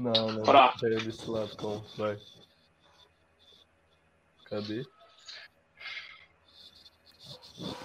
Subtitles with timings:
[0.00, 0.42] Não, não.
[0.44, 0.72] Pra.
[0.80, 1.84] Pega desse lado, como?
[1.98, 2.18] Vai.
[4.46, 4.82] Cadê?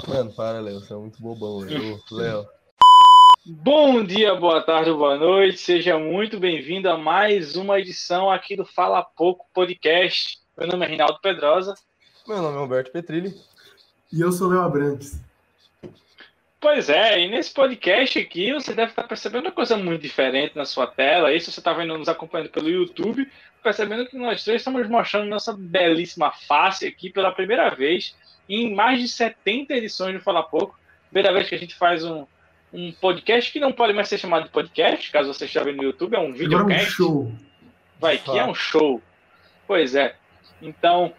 [0.08, 0.80] Mano, para, Léo.
[0.80, 2.02] Você é muito bobão, Léo.
[2.10, 2.48] Léo.
[3.46, 5.58] Bom dia, boa tarde, boa noite.
[5.58, 10.40] Seja muito bem-vindo a mais uma edição aqui do Fala Pouco Podcast.
[10.58, 11.76] Meu nome é Rinaldo Pedrosa.
[12.26, 13.36] Meu nome é Humberto Petrilli.
[14.14, 15.20] E eu sou Léo Abrantes.
[16.66, 20.66] Pois é, e nesse podcast aqui você deve estar percebendo uma coisa muito diferente na
[20.66, 21.28] sua tela.
[21.28, 23.32] Aí, se você está vendo nos acompanhando pelo YouTube,
[23.62, 28.16] percebendo que nós três estamos mostrando nossa belíssima face aqui pela primeira vez
[28.50, 30.76] em mais de 70 edições do Fala Pouco.
[31.12, 32.26] Primeira vez que a gente faz um,
[32.74, 35.84] um podcast que não pode mais ser chamado de podcast, caso você esteja vendo no
[35.84, 36.92] YouTube, é um Agora é um videocast.
[36.94, 37.32] show.
[38.00, 39.00] Vai, que é um show.
[39.68, 40.16] Pois é.
[40.60, 41.14] Então,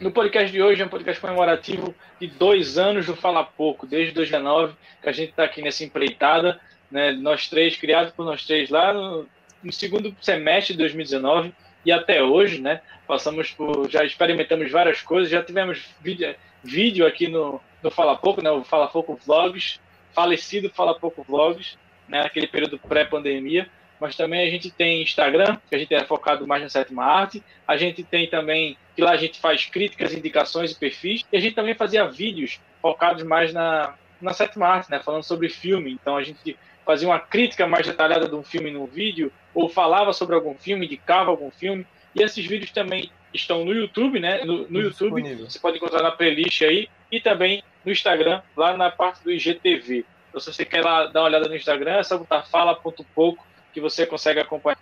[0.00, 4.12] no podcast de hoje é um podcast comemorativo de dois anos do Fala Pouco, desde
[4.14, 6.58] 2019, que a gente está aqui nessa empreitada,
[6.90, 7.12] né?
[7.12, 9.26] Nós três, criado por nós três lá no,
[9.62, 11.52] no segundo semestre de 2019
[11.84, 12.80] e até hoje, né?
[13.06, 16.34] Passamos por, já experimentamos várias coisas, já tivemos vídeo,
[16.64, 18.50] vídeo aqui no, no Fala Pouco, né?
[18.50, 19.78] O Fala Pouco Vlogs,
[20.14, 21.76] falecido Fala Pouco Vlogs,
[22.08, 22.22] né?
[22.22, 23.68] Naquele período pré-pandemia
[24.00, 27.42] mas também a gente tem Instagram, que a gente é focado mais na sétima arte.
[27.68, 31.24] A gente tem também, que lá a gente faz críticas, indicações e perfis.
[31.30, 35.00] E a gente também fazia vídeos focados mais na, na sétima arte, né?
[35.00, 35.92] Falando sobre filme.
[35.92, 40.12] Então a gente fazia uma crítica mais detalhada de um filme no vídeo, ou falava
[40.12, 41.86] sobre algum filme, indicava algum filme.
[42.14, 44.44] E esses vídeos também estão no YouTube, né?
[44.44, 48.90] No, no YouTube, você pode encontrar na playlist aí, e também no Instagram, lá na
[48.90, 50.04] parte do IGTV.
[50.28, 53.80] Então, se você quer lá dar uma olhada no Instagram, é só botar fala.pouco que
[53.80, 54.78] você consegue acompanhar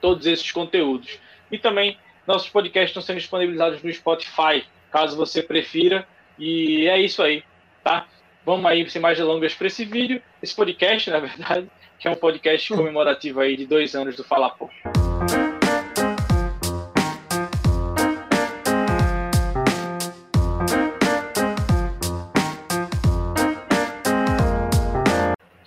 [0.00, 1.18] todos esses conteúdos.
[1.50, 6.06] E também nossos podcasts estão sendo disponibilizados no Spotify, caso você prefira.
[6.38, 7.42] E é isso aí,
[7.82, 8.06] tá?
[8.44, 12.14] Vamos aí, sem mais delongas, para esse vídeo, esse podcast, na verdade, que é um
[12.14, 14.74] podcast comemorativo aí de dois anos do Fala Pouco.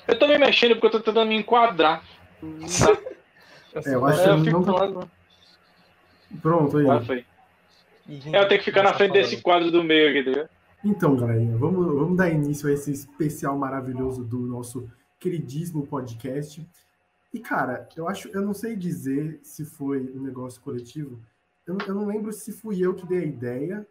[0.08, 2.04] Eu tô me mexendo porque eu tô tentando me enquadrar.
[3.86, 4.64] É, eu acho É, que eu eu fico não...
[4.66, 5.12] falando.
[6.42, 6.90] Pronto, aí.
[6.90, 7.26] Ah, foi.
[8.10, 10.48] É, eu tenho que ficar na frente desse quadro do meio aqui, entendeu?
[10.84, 16.68] Então, galerinha, vamos, vamos dar início a esse especial maravilhoso do nosso queridíssimo podcast.
[17.34, 21.22] E, cara, eu acho, eu não sei dizer se foi um negócio coletivo.
[21.66, 23.88] Eu, não- eu não lembro se fui eu que dei a ideia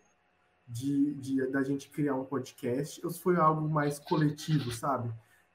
[0.67, 5.11] de, de- da gente criar um podcast ou se foi algo mais coletivo, sabe?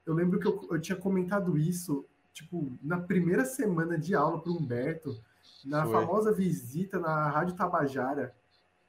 [0.05, 2.05] Eu lembro que eu, eu tinha comentado isso,
[2.35, 5.17] tipo, na primeira semana de aula para o Humberto,
[5.63, 5.93] na Foi.
[5.93, 8.35] famosa visita na Rádio Tabajara,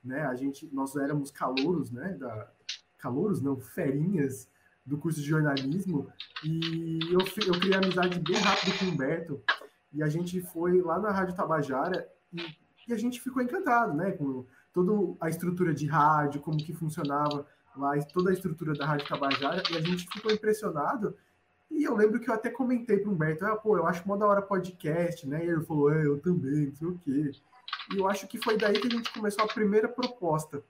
[0.04, 0.22] né?
[0.26, 2.14] A gente, nós éramos calouros, né?
[2.14, 2.50] Da,
[2.98, 4.48] calouros, não, ferinhas
[4.84, 6.08] do curso de jornalismo
[6.44, 9.42] e eu, eu criei amizade bem rápido com o Humberto
[9.92, 12.40] e a gente foi lá na Rádio Tabajara e,
[12.88, 14.10] e a gente ficou encantado, né?
[14.10, 17.46] Com toda a estrutura de rádio, como que funcionava
[17.76, 21.16] lá, toda a estrutura da Rádio Tabajara e a gente ficou impressionado
[21.70, 24.16] e eu lembro que eu até comentei para o Humberto, ah, pô, eu acho mó
[24.16, 25.44] da hora podcast, né?
[25.44, 27.32] E ele falou, é, eu também, não sei o quê.
[27.92, 30.62] E eu acho que foi daí que a gente começou a primeira proposta.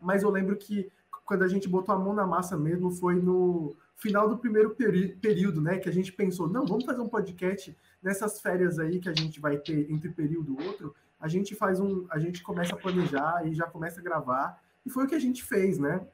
[0.00, 0.90] Mas eu lembro que
[1.24, 4.76] quando a gente botou a mão na massa mesmo foi no final do primeiro
[5.20, 5.78] período, né?
[5.78, 9.40] Que a gente pensou, não, vamos fazer um podcast nessas férias aí que a gente
[9.40, 10.94] vai ter entre período e outro.
[11.18, 14.62] A gente faz um, a gente começa a planejar e já começa a gravar.
[14.84, 16.06] E foi o que a gente fez, né?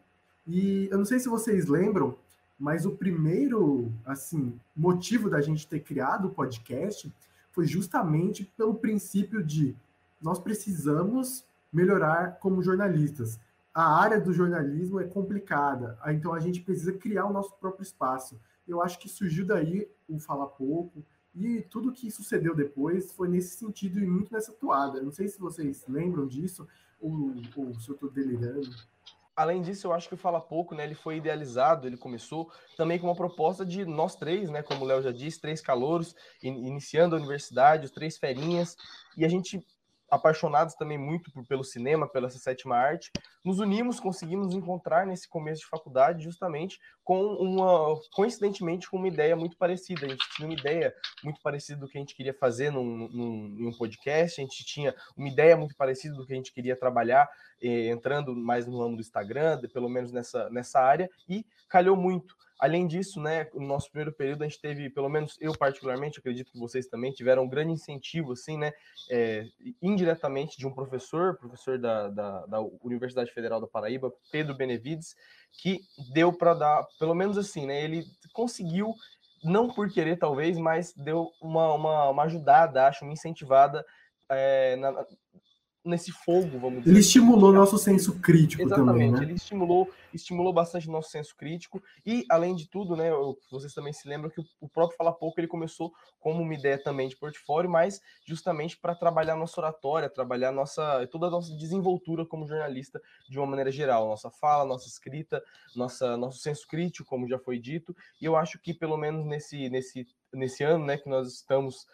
[0.46, 2.16] E eu não sei se vocês lembram,
[2.62, 7.12] mas o primeiro, assim, motivo da gente ter criado o podcast
[7.50, 9.74] foi justamente pelo princípio de
[10.22, 13.36] nós precisamos melhorar como jornalistas.
[13.74, 17.82] A área do jornalismo é complicada, ah, então a gente precisa criar o nosso próprio
[17.82, 18.38] espaço.
[18.68, 23.56] Eu acho que surgiu daí o Fala Pouco e tudo que sucedeu depois foi nesse
[23.56, 25.02] sentido e muito nessa toada.
[25.02, 26.68] Não sei se vocês lembram disso
[27.00, 28.70] ou, ou se eu estou delirando.
[29.34, 32.98] Além disso, eu acho que o Fala Pouco, né, ele foi idealizado, ele começou também
[32.98, 36.66] com uma proposta de nós três, né, como o Léo já disse, três calouros, in-
[36.66, 38.76] iniciando a universidade, os três ferinhas,
[39.16, 39.66] e a gente,
[40.12, 43.10] apaixonados também muito por- pelo cinema, pela sétima arte,
[43.42, 49.34] nos unimos, conseguimos encontrar nesse começo de faculdade justamente com uma, coincidentemente, com uma ideia
[49.34, 50.04] muito parecida.
[50.04, 50.94] A gente tinha uma ideia
[51.24, 54.64] muito parecida do que a gente queria fazer num, num, em um podcast, a gente
[54.64, 57.26] tinha uma ideia muito parecida do que a gente queria trabalhar
[57.60, 62.36] eh, entrando mais no ramo do Instagram, pelo menos nessa, nessa área, e calhou muito.
[62.62, 66.52] Além disso, né, no nosso primeiro período a gente teve, pelo menos eu particularmente, acredito
[66.52, 68.72] que vocês também tiveram um grande incentivo, assim, né,
[69.10, 69.46] eh,
[69.82, 75.16] indiretamente de um professor, professor da, da, da Universidade Federal da Paraíba, Pedro Benevides,
[75.60, 75.80] que
[76.12, 78.94] deu para dar, pelo menos assim, né, ele conseguiu
[79.42, 83.84] não por querer talvez, mas deu uma, uma, uma ajudada, acho, uma incentivada
[84.30, 85.04] é, na,
[85.84, 86.90] nesse fogo, vamos dizer.
[86.90, 87.08] Ele assim.
[87.08, 89.22] estimulou nosso senso crítico Exatamente, também, né?
[89.22, 93.10] ele estimulou, estimulou bastante nosso senso crítico e, além de tudo, né,
[93.50, 96.78] vocês também se lembram que o, o, próprio Fala Pouco ele começou como uma ideia
[96.78, 102.24] também de portfólio, mas justamente para trabalhar nossa oratória, trabalhar nossa toda a nossa desenvoltura
[102.24, 105.42] como jornalista de uma maneira geral, nossa fala, nossa escrita,
[105.74, 109.68] nossa nosso senso crítico, como já foi dito, e eu acho que pelo menos nesse
[109.68, 111.86] nesse nesse ano, né, que nós estamos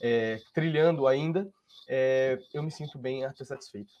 [0.00, 1.50] é, trilhando ainda,
[1.88, 3.92] é, eu me sinto bem até satisfeito.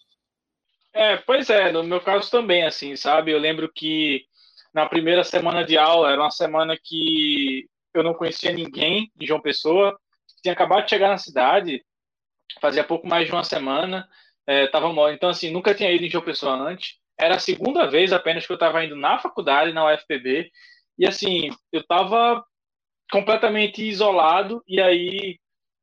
[0.92, 3.30] É, pois é, no meu caso também, assim, sabe?
[3.30, 4.24] Eu lembro que
[4.72, 9.40] na primeira semana de aula, era uma semana que eu não conhecia ninguém de João
[9.40, 9.98] Pessoa,
[10.42, 11.84] tinha acabado de chegar na cidade,
[12.60, 14.08] fazia pouco mais de uma semana,
[14.46, 15.10] é, tava mal.
[15.12, 16.98] Então, assim, nunca tinha ido em João Pessoa antes.
[17.18, 20.50] Era a segunda vez apenas que eu estava indo na faculdade, na UFPB,
[20.98, 22.44] e assim, eu estava
[23.10, 25.38] completamente isolado, e aí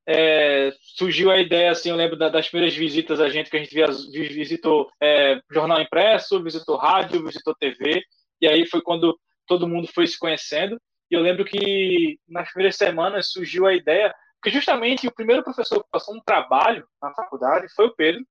[0.07, 3.73] é, surgiu a ideia, assim, eu lembro das primeiras visitas a gente que a gente
[3.73, 8.03] via, visitou é, jornal impresso, visitou rádio, visitou TV,
[8.41, 9.17] e aí foi quando
[9.47, 10.79] todo mundo foi se conhecendo.
[11.09, 15.81] E eu lembro que nas primeiras semanas surgiu a ideia, porque justamente o primeiro professor
[15.81, 18.21] que passou um trabalho na faculdade foi o Pedro,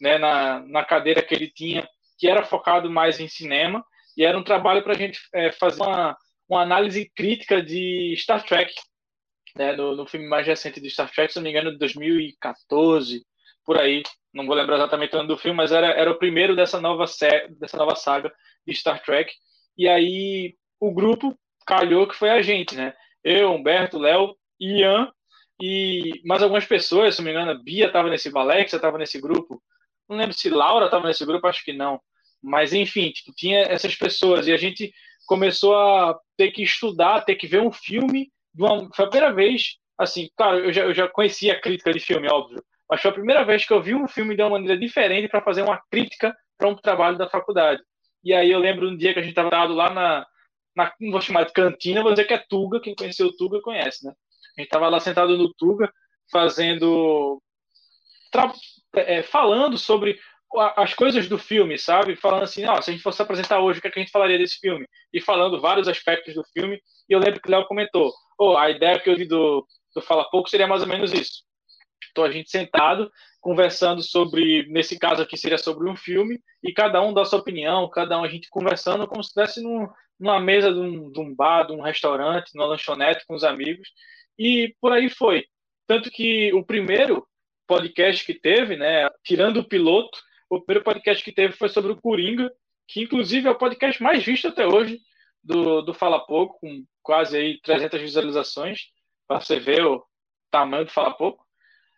[0.00, 1.88] né, na, na cadeira que ele tinha,
[2.18, 3.84] que era focado mais em cinema,
[4.16, 6.16] e era um trabalho para a gente é, fazer uma,
[6.48, 8.72] uma análise crítica de Star Trek,
[9.56, 13.24] né, no, no, filme mais recente de Star Trek, se não me engano, de 2014,
[13.64, 14.02] por aí.
[14.32, 17.06] Não vou lembrar exatamente o ano do filme, mas era, era o primeiro dessa nova,
[17.06, 18.32] série, dessa nova saga
[18.66, 19.32] de Star Trek.
[19.76, 22.94] E aí o grupo calhou que foi a gente, né?
[23.22, 25.10] Eu, Humberto, Léo, Ian
[25.60, 29.20] e mais algumas pessoas, se não me engano, a Bia estava nesse Alexa estava nesse
[29.20, 29.62] grupo.
[30.08, 32.00] Não lembro se Laura estava nesse grupo, acho que não.
[32.42, 34.92] Mas enfim, tipo, tinha essas pessoas e a gente
[35.26, 39.76] começou a ter que estudar, ter que ver um filme uma, foi a primeira vez,
[39.98, 43.14] assim, claro, eu já, eu já conhecia a crítica de filme, óbvio, mas foi a
[43.14, 46.34] primeira vez que eu vi um filme de uma maneira diferente para fazer uma crítica
[46.58, 47.82] para um trabalho da faculdade.
[48.22, 50.26] E aí eu lembro um dia que a gente estava lá na,
[50.76, 53.60] na, não vou chamar de cantina, vou dizer que é Tuga, quem conheceu o Tuga
[53.60, 54.12] conhece, né?
[54.56, 55.92] A gente estava lá sentado no Tuga,
[56.30, 57.40] fazendo.
[58.94, 60.18] É, falando sobre
[60.76, 62.16] as coisas do filme, sabe?
[62.16, 64.12] Falando assim, ó, se a gente fosse apresentar hoje, o que, é que a gente
[64.12, 64.86] falaria desse filme?
[65.12, 66.80] E falando vários aspectos do filme.
[67.08, 70.02] E eu lembro que o Léo comentou: oh, a ideia que eu vi do, do
[70.02, 71.42] Fala Pouco seria mais ou menos isso.
[72.10, 73.10] Então a gente sentado,
[73.40, 77.88] conversando sobre, nesse caso aqui seria sobre um filme, e cada um dá sua opinião,
[77.90, 79.88] cada um a gente conversando como se estivesse num,
[80.18, 83.88] numa mesa de um, de um bar, de um restaurante, numa lanchonete com os amigos,
[84.38, 85.44] e por aí foi.
[85.86, 87.26] Tanto que o primeiro
[87.66, 92.00] podcast que teve, né, tirando o piloto, o primeiro podcast que teve foi sobre o
[92.00, 92.50] Coringa,
[92.86, 95.00] que inclusive é o podcast mais visto até hoje
[95.44, 98.80] do, do Fala Pouco, com quase aí 300 visualizações,
[99.28, 100.04] para você ver o
[100.50, 101.44] tamanho do Fala Pouco.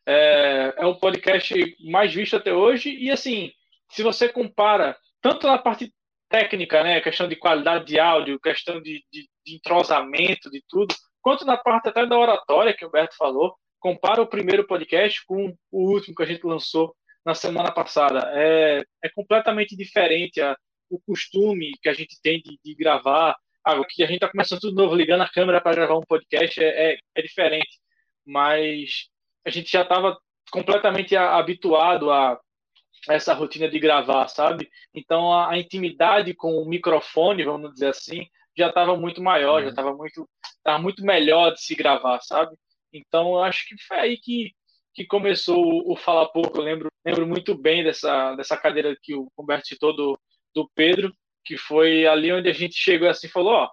[0.07, 1.55] É, é o podcast
[1.89, 3.53] mais visto até hoje, e assim,
[3.91, 5.93] se você compara tanto na parte
[6.29, 11.45] técnica, né, questão de qualidade de áudio, questão de, de, de entrosamento, de tudo, quanto
[11.45, 15.93] na parte até da oratória que o Berto falou, compara o primeiro podcast com o
[15.93, 16.95] último que a gente lançou
[17.25, 18.31] na semana passada.
[18.35, 20.57] É, é completamente diferente a,
[20.91, 23.37] o costume que a gente tem de, de gravar.
[23.65, 26.63] Ah, que a gente está começando tudo novo, ligando a câmera para gravar um podcast
[26.63, 27.81] é, é, é, diferente.
[28.25, 29.09] Mas
[29.45, 30.17] a gente já estava
[30.53, 32.39] completamente habituado a
[33.09, 34.71] essa rotina de gravar, sabe?
[34.95, 39.71] Então a, a intimidade com o microfone, vamos dizer assim, já estava muito maior, já
[39.71, 39.99] estava uhum.
[39.99, 40.29] muito,
[40.63, 42.57] tava muito melhor de se gravar, sabe?
[42.93, 44.53] Então eu acho que foi aí que
[44.97, 46.57] que começou o, o Fala Pouco.
[46.57, 50.19] Eu lembro, lembro muito bem dessa, dessa cadeira que o Humberto citou do,
[50.57, 51.13] do Pedro,
[51.45, 53.69] que foi ali onde a gente chegou assim falou: Ó,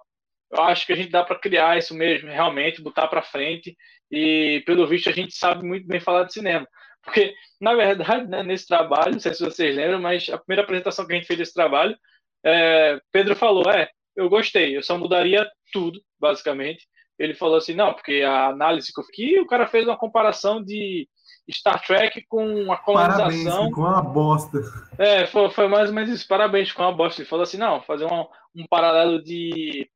[0.52, 3.74] eu acho que a gente dá para criar isso mesmo, realmente, botar para frente.
[4.10, 6.68] E pelo visto a gente sabe muito bem falar de cinema.
[7.02, 11.06] Porque, na verdade, né, nesse trabalho, não sei se vocês lembram, mas a primeira apresentação
[11.06, 11.96] que a gente fez desse trabalho,
[12.44, 16.86] é, Pedro falou: É, eu gostei, eu só mudaria tudo, basicamente.
[17.18, 20.62] Ele falou assim: Não, porque a análise que eu fiz, o cara fez uma comparação
[20.62, 21.08] de
[21.50, 23.70] Star Trek com a colonização.
[23.70, 24.58] Parabéns, com uma bosta.
[24.98, 26.28] É, foi, foi mais ou menos isso.
[26.28, 27.20] Parabéns com uma bosta.
[27.20, 29.88] Ele falou assim: não, fazer um, um paralelo de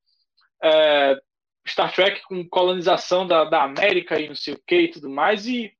[0.62, 1.18] é,
[1.66, 5.46] Star Trek com colonização da, da América e não sei o que e tudo mais.
[5.46, 5.72] E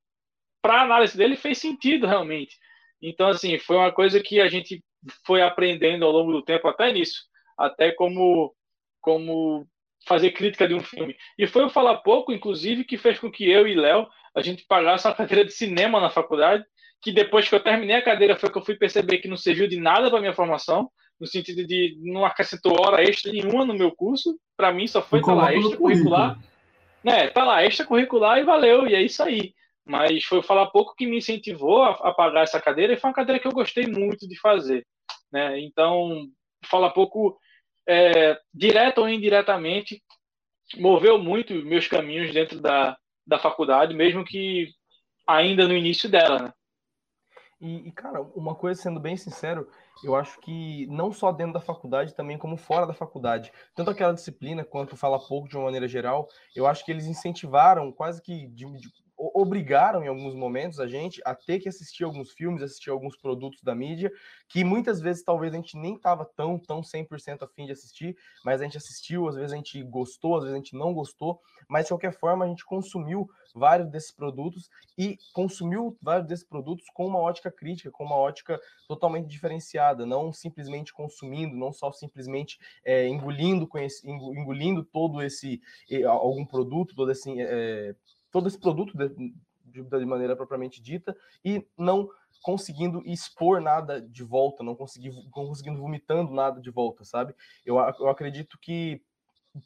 [0.63, 2.57] para a análise dele fez sentido realmente.
[3.01, 4.83] Então, assim, foi uma coisa que a gente
[5.25, 7.23] foi aprendendo ao longo do tempo, até nisso.
[7.57, 8.55] Até como,
[9.01, 9.67] como
[10.09, 11.15] fazer crítica de um filme.
[11.39, 14.65] E foi o Falar Pouco, inclusive, que fez com que eu e Léo a gente
[14.67, 16.65] pagasse uma cadeira de cinema na faculdade,
[17.03, 19.69] que depois que eu terminei a cadeira foi que eu fui perceber que não serviu
[19.69, 23.91] de nada para minha formação, no sentido de não acrescentou hora extra nenhuma no meu
[23.93, 26.39] curso, para mim só foi lá extra currícular.
[27.03, 29.53] né, tá lá, extracurricular e valeu, e é isso aí.
[29.85, 33.09] Mas foi o Falar Pouco que me incentivou a, a pagar essa cadeira, e foi
[33.09, 34.87] uma cadeira que eu gostei muito de fazer.
[35.33, 35.61] Né?
[35.61, 36.27] Então,
[36.67, 37.39] Falar Pouco,
[37.89, 38.39] é,
[38.97, 40.03] ou indiretamente,
[40.77, 44.69] moveu muito meus caminhos dentro da, da faculdade, mesmo que
[45.27, 46.53] ainda no início dela, né?
[47.61, 49.69] E, e, cara, uma coisa, sendo bem sincero,
[50.05, 54.15] eu acho que não só dentro da faculdade, também como fora da faculdade, tanto aquela
[54.15, 58.47] disciplina quanto fala pouco de uma maneira geral, eu acho que eles incentivaram, quase que
[58.49, 62.91] de, de, obrigaram em alguns momentos a gente a ter que assistir alguns filmes, assistir
[62.91, 64.13] alguns produtos da mídia,
[64.49, 68.61] que muitas vezes talvez a gente nem estava tão, tão 100% afim de assistir, mas
[68.61, 71.87] a gente assistiu, às vezes a gente gostou, às vezes a gente não gostou, mas
[71.87, 77.07] de qualquer forma a gente consumiu vários desses produtos e consumiu vários desses produtos com
[77.07, 83.09] uma ótica crítica, com uma ótica totalmente diferenciada, não simplesmente consumindo, não só simplesmente é,
[83.09, 83.69] engolindo,
[84.05, 85.61] engolindo todo esse
[86.07, 87.95] algum produto, todo esse é,
[88.31, 89.09] todo esse produto de,
[89.65, 92.09] de, de, maneira propriamente dita e não
[92.43, 97.35] conseguindo expor nada de volta, não conseguir, conseguindo vomitando nada de volta, sabe?
[97.65, 99.03] Eu, eu acredito que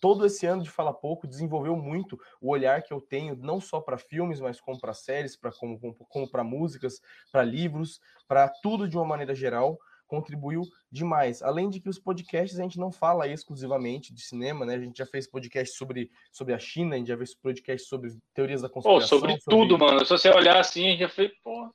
[0.00, 3.80] todo esse ano de Fala Pouco desenvolveu muito o olhar que eu tenho, não só
[3.80, 7.00] para filmes, mas como para séries, como, como para músicas,
[7.30, 9.78] para livros, para tudo de uma maneira geral
[10.12, 11.42] contribuiu demais.
[11.42, 14.74] Além de que os podcasts a gente não fala exclusivamente de cinema, né?
[14.74, 18.10] A gente já fez podcast sobre, sobre a China, a gente já fez podcast sobre
[18.34, 19.16] teorias da conspiração.
[19.16, 20.04] Oh, sobre, sobre tudo, mano.
[20.04, 21.70] Se você olhar assim, a gente já fez, porra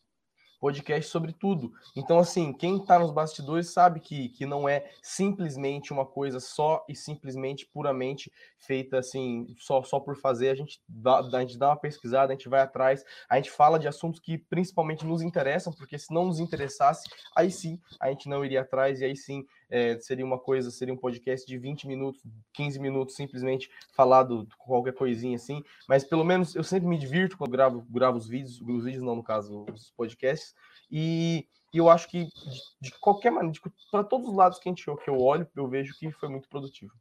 [0.60, 1.72] podcast sobre tudo.
[1.96, 6.84] Então, assim, quem está nos bastidores sabe que, que não é simplesmente uma coisa só
[6.88, 10.50] e simplesmente puramente feita assim, só, só por fazer.
[10.50, 13.80] A gente, dá, a gente dá uma pesquisada, a gente vai atrás, a gente fala
[13.80, 18.28] de assuntos que principalmente nos interessam, porque se não nos interessasse, aí sim a gente
[18.28, 21.88] não iria atrás, e aí sim é, seria uma coisa, seria um podcast de 20
[21.88, 22.22] minutos,
[22.54, 25.64] 15 minutos, simplesmente falado qualquer coisinha assim.
[25.88, 29.16] Mas pelo menos eu sempre me divirto quando gravo, gravo os vídeos, os vídeos não,
[29.16, 30.56] no caso, os podcasts.
[30.90, 33.60] E, e eu acho que de, de qualquer maneira,
[33.92, 36.48] para todos os lados que, a gente, que eu olho, eu vejo que foi muito
[36.48, 36.94] produtivo.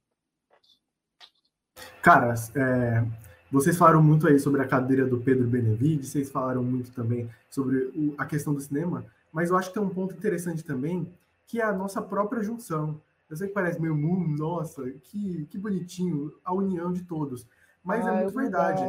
[2.03, 3.05] Cara, é,
[3.51, 7.91] vocês falaram muito aí sobre a cadeira do Pedro Benevides, vocês falaram muito também sobre
[7.95, 11.07] o, a questão do cinema, mas eu acho que tem um ponto interessante também,
[11.47, 13.01] que é a nossa própria junção.
[13.29, 17.47] Eu sei que parece meio mum, nossa, que, que bonitinho, a união de todos.
[17.83, 18.83] Mas é muito verdade.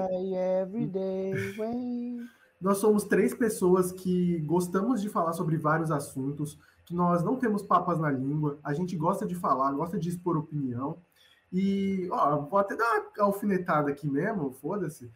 [2.60, 7.62] Nós somos três pessoas que gostamos de falar sobre vários assuntos, que nós não temos
[7.62, 10.98] papas na língua, a gente gosta de falar, gosta de expor opinião.
[11.54, 12.86] E, ó, vou até dar
[13.18, 15.12] uma alfinetada aqui mesmo, foda-se,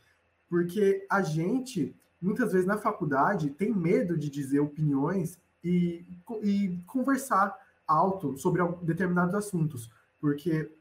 [0.50, 6.06] porque a gente, muitas vezes na faculdade, tem medo de dizer opiniões e,
[6.44, 10.72] e conversar alto sobre determinados assuntos, porque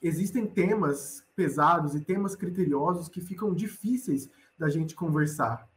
[0.00, 5.68] existem temas pesados e temas criteriosos que ficam difíceis da gente conversar.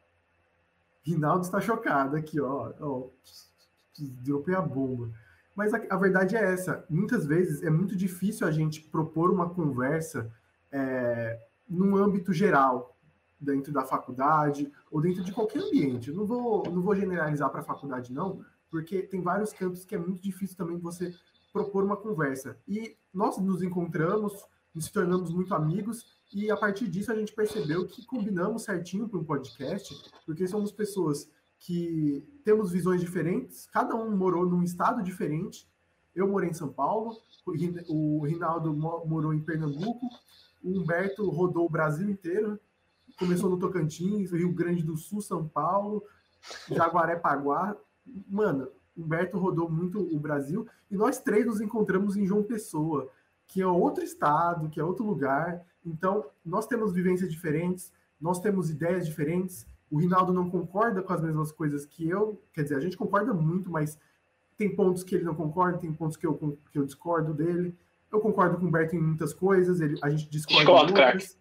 [1.02, 2.74] Rinaldo está chocado aqui, ó.
[2.80, 3.10] ó
[4.24, 5.12] dropei a bomba.
[5.56, 6.86] Mas a, a, verdade é essa.
[6.90, 10.32] Muitas vezes é muito difícil a gente propor uma conversa
[10.72, 12.97] é, num âmbito geral,
[13.40, 16.12] dentro da faculdade ou dentro de qualquer ambiente.
[16.12, 19.98] Não vou, não vou generalizar para a faculdade, não, porque tem vários campos que é
[19.98, 21.14] muito difícil também você
[21.54, 22.58] propor uma conversa.
[22.68, 24.34] E nós nos encontramos,
[24.74, 29.20] nos tornamos muito amigos, e a partir disso a gente percebeu que combinamos certinho para
[29.20, 31.30] um podcast, porque somos pessoas
[31.60, 35.68] que temos visões diferentes, cada um morou num estado diferente.
[36.14, 37.18] Eu morei em São Paulo,
[37.88, 40.08] o Rinaldo morou em Pernambuco,
[40.64, 42.60] o Humberto rodou o Brasil inteiro,
[43.18, 46.04] começou no Tocantins, Rio Grande do Sul, São Paulo,
[46.70, 47.76] Jaguarepaguá.
[48.30, 53.10] Mano, Humberto rodou muito o Brasil e nós três nos encontramos em João Pessoa,
[53.48, 55.64] que é outro estado, que é outro lugar.
[55.86, 59.66] Então, nós temos vivências diferentes, nós temos ideias diferentes.
[59.90, 63.34] O Rinaldo não concorda com as mesmas coisas que eu, quer dizer, a gente concorda
[63.34, 63.98] muito, mas
[64.58, 67.78] tem pontos que ele não concorda, tem pontos que eu, que eu discordo dele.
[68.12, 71.38] Eu concordo com o Humberto em muitas coisas, ele, a gente discorda em outras.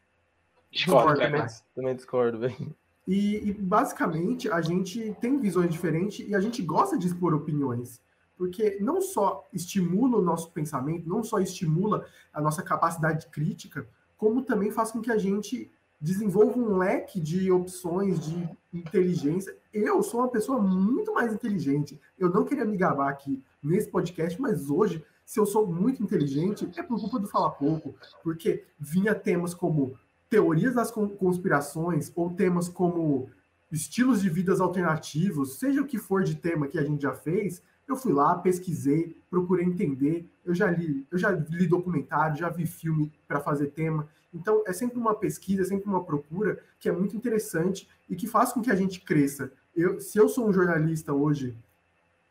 [0.70, 2.74] Discordo, também, também discordo, velho.
[3.06, 8.00] E, e, basicamente a gente tem visões diferentes e a gente gosta de expor opiniões,
[8.36, 14.42] porque não só estimula o nosso pensamento, não só estimula a nossa capacidade crítica, como
[14.42, 15.70] também faz com que a gente
[16.00, 19.56] desenvolva um leque de opções de inteligência.
[19.72, 22.00] Eu sou uma pessoa muito mais inteligente.
[22.18, 26.68] Eu não queria me gabar aqui nesse podcast, mas hoje, se eu sou muito inteligente,
[26.76, 32.68] é por culpa do Fala Pouco, porque vinha temas como teorias das conspirações ou temas
[32.68, 33.28] como
[33.70, 37.62] estilos de vidas alternativos, seja o que for de tema que a gente já fez,
[37.86, 42.66] eu fui lá, pesquisei, procurei entender, eu já li, eu já li documentário, já vi
[42.66, 44.08] filme para fazer tema.
[44.34, 48.26] Então, é sempre uma pesquisa, é sempre uma procura que é muito interessante e que
[48.26, 49.52] faz com que a gente cresça.
[49.74, 51.56] Eu, se eu sou um jornalista hoje,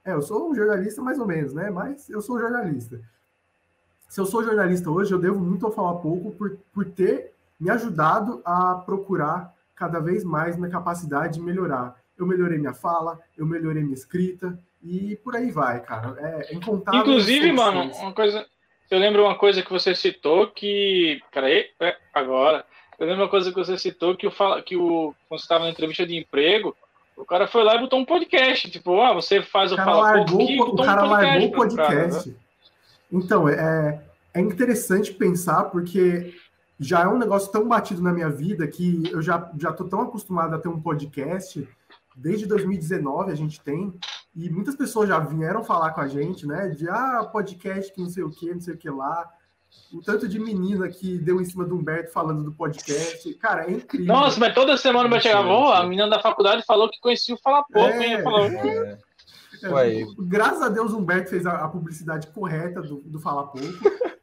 [0.04, 1.70] é, eu sou um jornalista mais ou menos, né?
[1.70, 3.00] Mas eu sou jornalista.
[4.10, 7.70] Se eu sou jornalista hoje, eu devo muito ao Falar Pouco por, por ter me
[7.70, 11.96] ajudado a procurar cada vez mais minha capacidade de melhorar.
[12.18, 16.16] Eu melhorei minha fala, eu melhorei minha escrita e por aí vai, cara.
[16.20, 17.02] É, é incontável.
[17.02, 18.46] Inclusive, mano, uma coisa.
[18.90, 21.20] Eu lembro uma coisa que você citou que.
[21.34, 22.66] Peraí, é, agora.
[22.98, 25.66] Eu lembro uma coisa que você citou que o fala que o quando você estava
[25.66, 26.74] na entrevista de emprego,
[27.18, 28.70] o cara foi lá e botou um podcast.
[28.70, 31.86] Tipo, ah, você faz o, o Fala largou, aqui, O cara um largou o podcast.
[31.86, 32.36] Cara, né?
[33.12, 34.02] Então, é,
[34.34, 36.34] é interessante pensar porque
[36.80, 40.02] já é um negócio tão batido na minha vida que eu já já tô tão
[40.02, 41.68] acostumado a ter um podcast
[42.16, 43.94] desde 2019 a gente tem
[44.36, 46.68] e muitas pessoas já vieram falar com a gente, né?
[46.68, 49.32] De ah, podcast que não sei o que, não sei o que lá.
[49.94, 53.34] O tanto de menina que deu em cima do Humberto falando do podcast.
[53.36, 54.08] Cara, é incrível.
[54.08, 57.38] Nossa, mas toda semana vai chegar, oh, a menina da faculdade falou que conhecia o
[57.38, 58.24] Fala Pouco, é, hein?
[58.24, 59.00] Falou, é.
[59.64, 63.68] É, graças a Deus o Humberto fez a, a publicidade correta do, do Fala Pouco.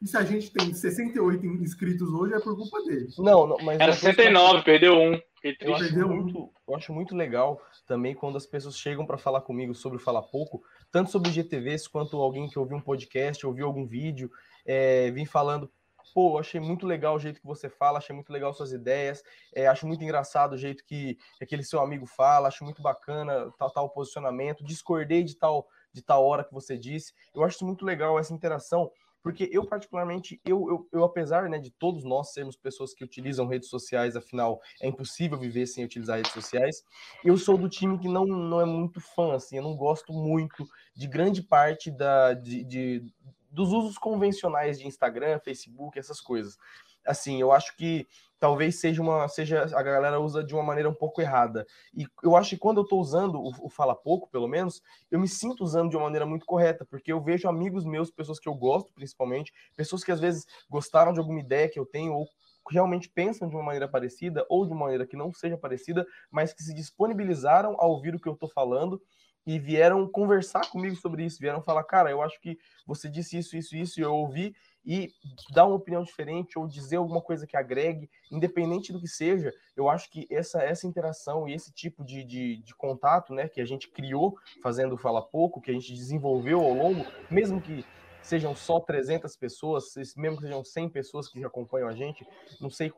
[0.02, 3.08] E se a gente tem 68 inscritos hoje, é por culpa dele.
[3.18, 3.78] Não, não mas.
[3.78, 4.64] Era 69, que...
[4.64, 5.20] perdeu um.
[5.60, 9.74] Eu acho, muito, eu acho muito legal também quando as pessoas chegam para falar comigo
[9.74, 14.30] sobre Fala Pouco, tanto sobre GTVs quanto alguém que ouviu um podcast, ouviu algum vídeo,
[14.64, 15.68] é, vim falando
[16.14, 19.22] pô, achei muito legal o jeito que você fala, achei muito legal suas ideias,
[19.54, 23.70] é, acho muito engraçado o jeito que aquele seu amigo fala, acho muito bacana tal,
[23.70, 28.18] tal posicionamento, discordei de tal, de tal hora que você disse, eu acho muito legal
[28.18, 28.90] essa interação,
[29.22, 33.46] porque eu particularmente, eu, eu, eu, apesar né, de todos nós sermos pessoas que utilizam
[33.46, 36.84] redes sociais, afinal é impossível viver sem utilizar redes sociais,
[37.24, 40.66] eu sou do time que não, não é muito fã, assim, eu não gosto muito
[40.94, 43.12] de grande parte da, de, de
[43.50, 46.56] dos usos convencionais de Instagram, Facebook, essas coisas.
[47.06, 48.06] Assim, eu acho que
[48.38, 51.64] talvez seja uma seja a galera usa de uma maneira um pouco errada.
[51.94, 55.20] E eu acho que quando eu estou usando o, o, fala pouco, pelo menos, eu
[55.20, 58.48] me sinto usando de uma maneira muito correta, porque eu vejo amigos meus, pessoas que
[58.48, 62.26] eu gosto, principalmente, pessoas que às vezes gostaram de alguma ideia que eu tenho ou
[62.68, 66.52] realmente pensam de uma maneira parecida ou de uma maneira que não seja parecida, mas
[66.52, 69.00] que se disponibilizaram a ouvir o que eu estou falando
[69.46, 73.56] e vieram conversar comigo sobre isso, vieram falar, cara, eu acho que você disse isso,
[73.56, 75.12] isso, isso, e eu ouvi, e
[75.52, 79.88] dar uma opinião diferente ou dizer alguma coisa que agregue, independente do que seja, eu
[79.88, 83.64] acho que essa, essa interação e esse tipo de, de, de contato, né, que a
[83.64, 87.84] gente criou fazendo Fala Pouco, que a gente desenvolveu ao longo, mesmo que
[88.22, 92.26] sejam só 300 pessoas, mesmo que sejam 100 pessoas que acompanham a gente,
[92.60, 92.92] não sei,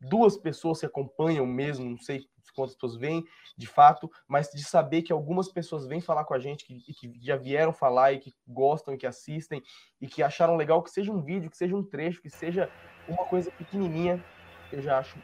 [0.00, 3.24] duas pessoas que acompanham mesmo, não sei quantas pessoas vêm
[3.56, 7.12] de fato, mas de saber que algumas pessoas vêm falar com a gente, que, que
[7.20, 9.62] já vieram falar e que gostam e que assistem
[10.00, 12.70] e que acharam legal, que seja um vídeo, que seja um trecho, que seja
[13.08, 14.22] uma coisa pequenininha,
[14.72, 15.16] eu já acho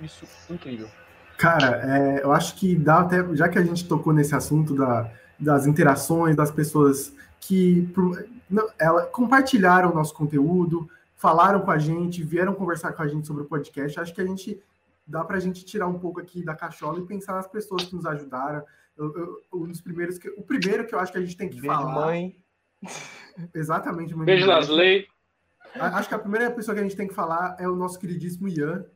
[0.00, 0.88] isso incrível.
[1.36, 5.12] Cara, é, eu acho que dá até, já que a gente tocou nesse assunto da,
[5.38, 7.88] das interações das pessoas que
[8.50, 13.26] não, ela, compartilharam o nosso conteúdo, falaram com a gente, vieram conversar com a gente
[13.26, 13.98] sobre o podcast.
[14.00, 14.62] Acho que a gente
[15.04, 17.94] dá para a gente tirar um pouco aqui da cachola e pensar nas pessoas que
[17.94, 18.64] nos ajudaram.
[18.96, 21.48] Eu, eu, um dos primeiros que, o primeiro que eu acho que a gente tem
[21.48, 22.06] que Beijo, falar.
[22.06, 22.36] mãe.
[23.52, 24.26] Exatamente, mãe.
[24.26, 25.08] Beijo, Lasley.
[25.74, 28.48] Acho que a primeira pessoa que a gente tem que falar é o nosso queridíssimo
[28.48, 28.86] Ian.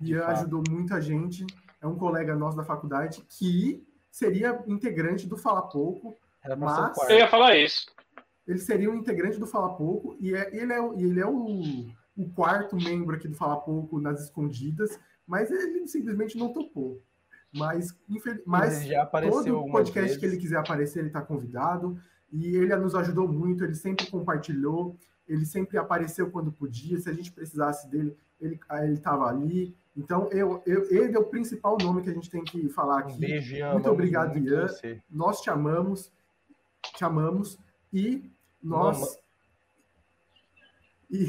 [0.00, 1.46] Ian ajudou muita gente.
[1.80, 6.18] É um colega nosso da faculdade que seria integrante do Fala Pouco.
[6.58, 7.10] Mas...
[7.10, 7.86] Eu ia falar isso.
[8.46, 11.62] Ele seria um integrante do Fala Pouco e é, ele é, ele é o,
[12.16, 14.98] o quarto membro aqui do Fala Pouco nas escondidas
[15.30, 17.00] mas ele simplesmente não topou.
[17.54, 18.42] Mas, infeliz...
[18.44, 18.84] mas
[19.28, 20.16] todo podcast vez.
[20.16, 21.96] que ele quiser aparecer, ele está convidado.
[22.32, 24.96] E ele nos ajudou muito, ele sempre compartilhou,
[25.28, 26.98] ele sempre apareceu quando podia.
[26.98, 28.58] Se a gente precisasse dele, ele
[28.92, 29.76] estava ali.
[29.96, 33.14] Então, eu, eu, ele é o principal nome que a gente tem que falar aqui.
[33.14, 34.66] Um beijo, Ian, muito obrigado, muito Ian.
[35.08, 36.12] Nós te amamos,
[36.96, 37.56] te amamos.
[37.92, 38.30] E
[38.62, 39.18] nós
[41.10, 41.26] e,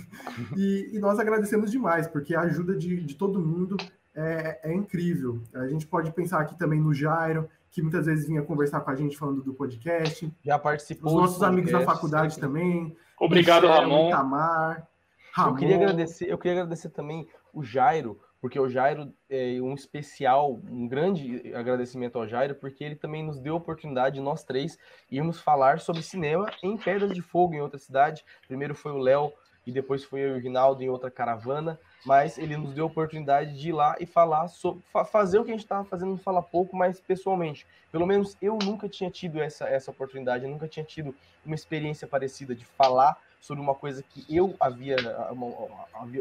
[0.56, 3.76] e, e, nós agradecemos demais, porque a ajuda de, de todo mundo
[4.14, 5.42] é, é, incrível.
[5.54, 8.94] A gente pode pensar aqui também no Jairo, que muitas vezes vinha conversar com a
[8.94, 10.30] gente falando do podcast.
[10.44, 11.12] Já participou.
[11.12, 12.48] Os nossos amigos da faculdade sempre.
[12.48, 12.96] também.
[13.18, 14.08] Obrigado, Michel, Ramon.
[14.08, 14.88] Itamar,
[15.32, 15.50] Ramon.
[15.50, 20.60] Eu queria agradecer, eu queria agradecer também o Jairo, porque o Jairo é um especial,
[20.70, 24.78] um grande agradecimento ao Jairo, porque ele também nos deu a oportunidade, nós três,
[25.10, 28.22] irmos falar sobre cinema em Pedras de Fogo, em outra cidade.
[28.46, 29.32] Primeiro foi o Léo
[29.66, 33.70] e depois foi o Rinaldo em outra caravana, mas ele nos deu a oportunidade de
[33.70, 37.00] ir lá e falar sobre, fazer o que a gente estava fazendo, falar pouco, mas
[37.00, 37.66] pessoalmente.
[37.90, 41.14] Pelo menos eu nunca tinha tido essa, essa oportunidade, eu nunca tinha tido
[41.46, 44.96] uma experiência parecida de falar sobre uma coisa que eu havia
[45.30, 45.48] uma,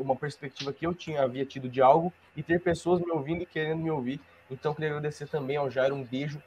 [0.01, 3.45] uma perspectiva que eu tinha havia tido de algo e ter pessoas me ouvindo e
[3.45, 4.19] querendo me ouvir.
[4.51, 6.41] Então, queria agradecer também ao Jairo, um beijo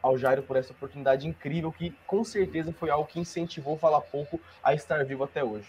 [0.00, 4.40] ao Jairo por essa oportunidade incrível que com certeza foi algo que incentivou Falar Pouco
[4.62, 5.68] a estar vivo até hoje.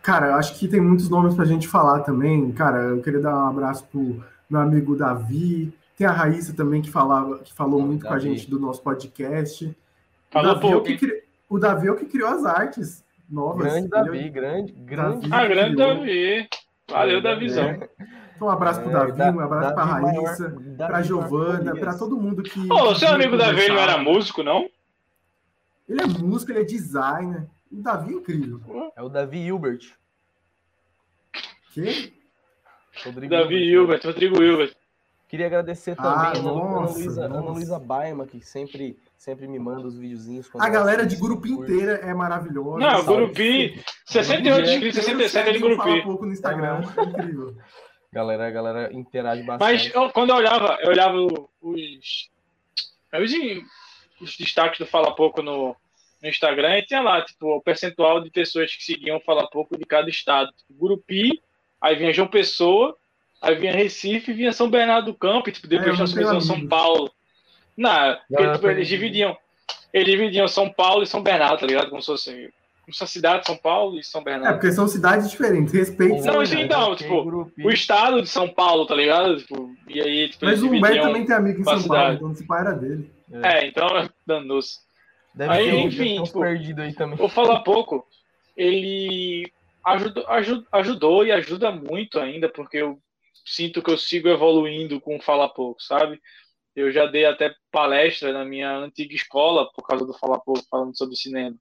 [0.00, 2.52] Cara, eu acho que tem muitos nomes para a gente falar também.
[2.52, 5.76] Cara, eu queria dar um abraço pro meu amigo Davi.
[5.96, 8.08] Tem a Raíssa também que falava, que falou muito Davi.
[8.08, 9.76] com a gente do nosso podcast.
[10.30, 13.72] Falou o Davi, pouco, é que, o Davi é o que criou as artes novas.
[13.72, 15.28] Grande Davi, grande, grande.
[15.32, 16.48] Ah, grande Davi.
[16.88, 17.64] Valeu, Davizão.
[17.64, 17.88] É.
[18.34, 22.16] Então, um abraço pro Davi, um abraço para a Raíssa, para a Giovana, para todo
[22.16, 22.58] mundo que.
[22.72, 24.68] Ô, oh, seu amigo Davi não era músico, não?
[25.88, 27.46] Ele é músico, ele é designer.
[27.70, 28.92] O Davi é incrível.
[28.96, 29.92] É o Davi Hilbert.
[31.72, 32.12] Que?
[33.04, 34.74] Rodrigo Davi Hilbert, Rodrigo Hilbert.
[35.30, 39.86] Queria agradecer também ah, a Ana Luísa, Ana Luísa Baima, que sempre, sempre me manda
[39.86, 40.50] os videozinhos.
[40.58, 42.78] A galera de Gurupi inteira é maravilhosa.
[42.78, 45.88] Não, Gurupi, 68 inscritos, 67 é de Grupi.
[45.88, 47.56] um pouco no Instagram, é incrível.
[48.12, 49.72] Galera, a galera interage bastante.
[49.72, 52.28] Mas eu, quando eu olhava, eu olhava os,
[53.12, 53.32] os,
[54.20, 55.76] os destaques do Fala Pouco no,
[56.20, 59.84] no Instagram e tinha lá, tipo, o percentual de pessoas que seguiam Fala Pouco de
[59.84, 60.50] cada estado.
[60.56, 61.40] Tipo, Gurupi,
[61.80, 62.96] aí vinha João Pessoa,
[63.40, 67.10] aí vinha Recife, vinha São Bernardo do Campo, e tipo, depois é, fizemos São Paulo.
[67.76, 69.36] Não, porque, tipo, eles dividiam.
[69.92, 71.90] Eles dividiam São Paulo e São Bernardo, tá ligado?
[71.90, 72.52] Como se fosse
[72.98, 74.50] como cidade, São Paulo e São Bernardo.
[74.50, 76.24] É, porque são cidades diferentes, respeito.
[76.24, 79.36] Não, sim, então, tipo, o estado de São Paulo, tá ligado?
[79.38, 82.46] Tipo, e aí, tipo, Mas o Humberto também tem amigo em São Paulo, então se
[82.46, 83.10] pai era dele.
[83.32, 84.78] É, é então é danoso.
[85.34, 87.16] Deve aí, ter enfim, tipo, perdido aí também.
[87.16, 88.04] Vou falar pouco.
[88.56, 89.50] Ele
[89.84, 92.98] ajudou, ajudou, ajudou e ajuda muito ainda, porque eu
[93.50, 96.20] sinto que eu sigo evoluindo com Fala Pouco, sabe?
[96.74, 100.96] Eu já dei até palestra na minha antiga escola por causa do Fala Pouco, falando
[100.96, 101.56] sobre cinema.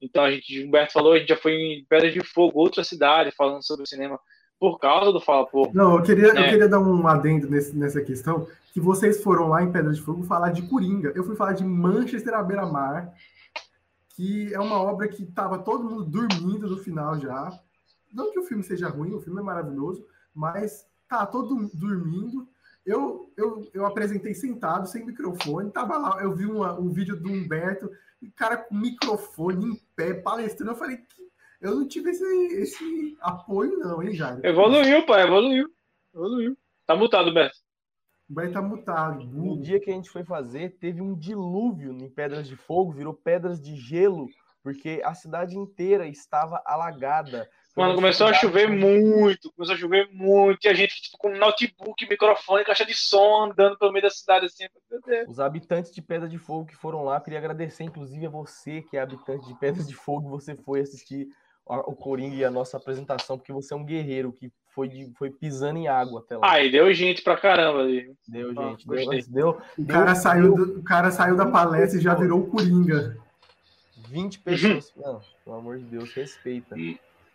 [0.00, 3.30] Então a gente, Humberto falou, a gente já foi em Pedras de Fogo, outra cidade,
[3.30, 4.18] falando sobre cinema
[4.58, 5.76] por causa do Fala Pouco.
[5.76, 6.30] Não, eu queria, é.
[6.30, 10.02] eu queria dar um adendo nesse, nessa questão, que vocês foram lá em Pedras de
[10.02, 11.12] Fogo falar de Coringa.
[11.14, 13.12] Eu fui falar de Manchester à beira-mar,
[14.16, 17.50] que é uma obra que estava todo mundo dormindo no final já.
[18.12, 20.86] Não que o filme seja ruim, o filme é maravilhoso, mas
[21.18, 22.48] tá todo dormindo.
[22.84, 27.32] Eu, eu, eu apresentei sentado, sem microfone, tava lá, eu vi uma, um vídeo do
[27.32, 27.90] Humberto
[28.36, 30.72] cara com microfone em pé, palestrando.
[30.72, 31.24] Eu falei que
[31.60, 32.24] eu não tive esse,
[32.54, 34.40] esse apoio, não, hein, Jair?
[34.44, 35.70] Evoluiu, pai, evoluiu.
[36.14, 36.56] Evoluiu.
[36.86, 37.56] Tá mutado, Beto.
[38.28, 39.24] O Beto tá mutado.
[39.24, 43.14] No dia que a gente foi fazer, teve um dilúvio em Pedras de Fogo, virou
[43.14, 44.28] pedras de gelo,
[44.62, 47.48] porque a cidade inteira estava alagada.
[47.76, 52.08] Mano, começou a chover muito, começou a chover muito, e a gente tipo, com notebook,
[52.08, 54.64] microfone, caixa de som, andando pelo meio da cidade assim.
[55.26, 58.96] Os habitantes de Pedra de Fogo que foram lá, queria agradecer, inclusive, a você, que
[58.96, 61.26] é habitante de Pedras de Fogo, você foi assistir
[61.66, 65.30] o Coringa e a nossa apresentação, porque você é um guerreiro que foi, de, foi
[65.30, 66.52] pisando em água até lá.
[66.52, 68.12] Ah, e deu gente pra caramba ali.
[68.28, 71.98] Deu ah, gente, deu, deu, o, cara deu, saiu do, o cara saiu da palestra
[71.98, 73.16] e já virou o Coringa.
[74.08, 74.92] 20 pessoas.
[74.96, 76.76] Não, pelo amor de Deus, respeita.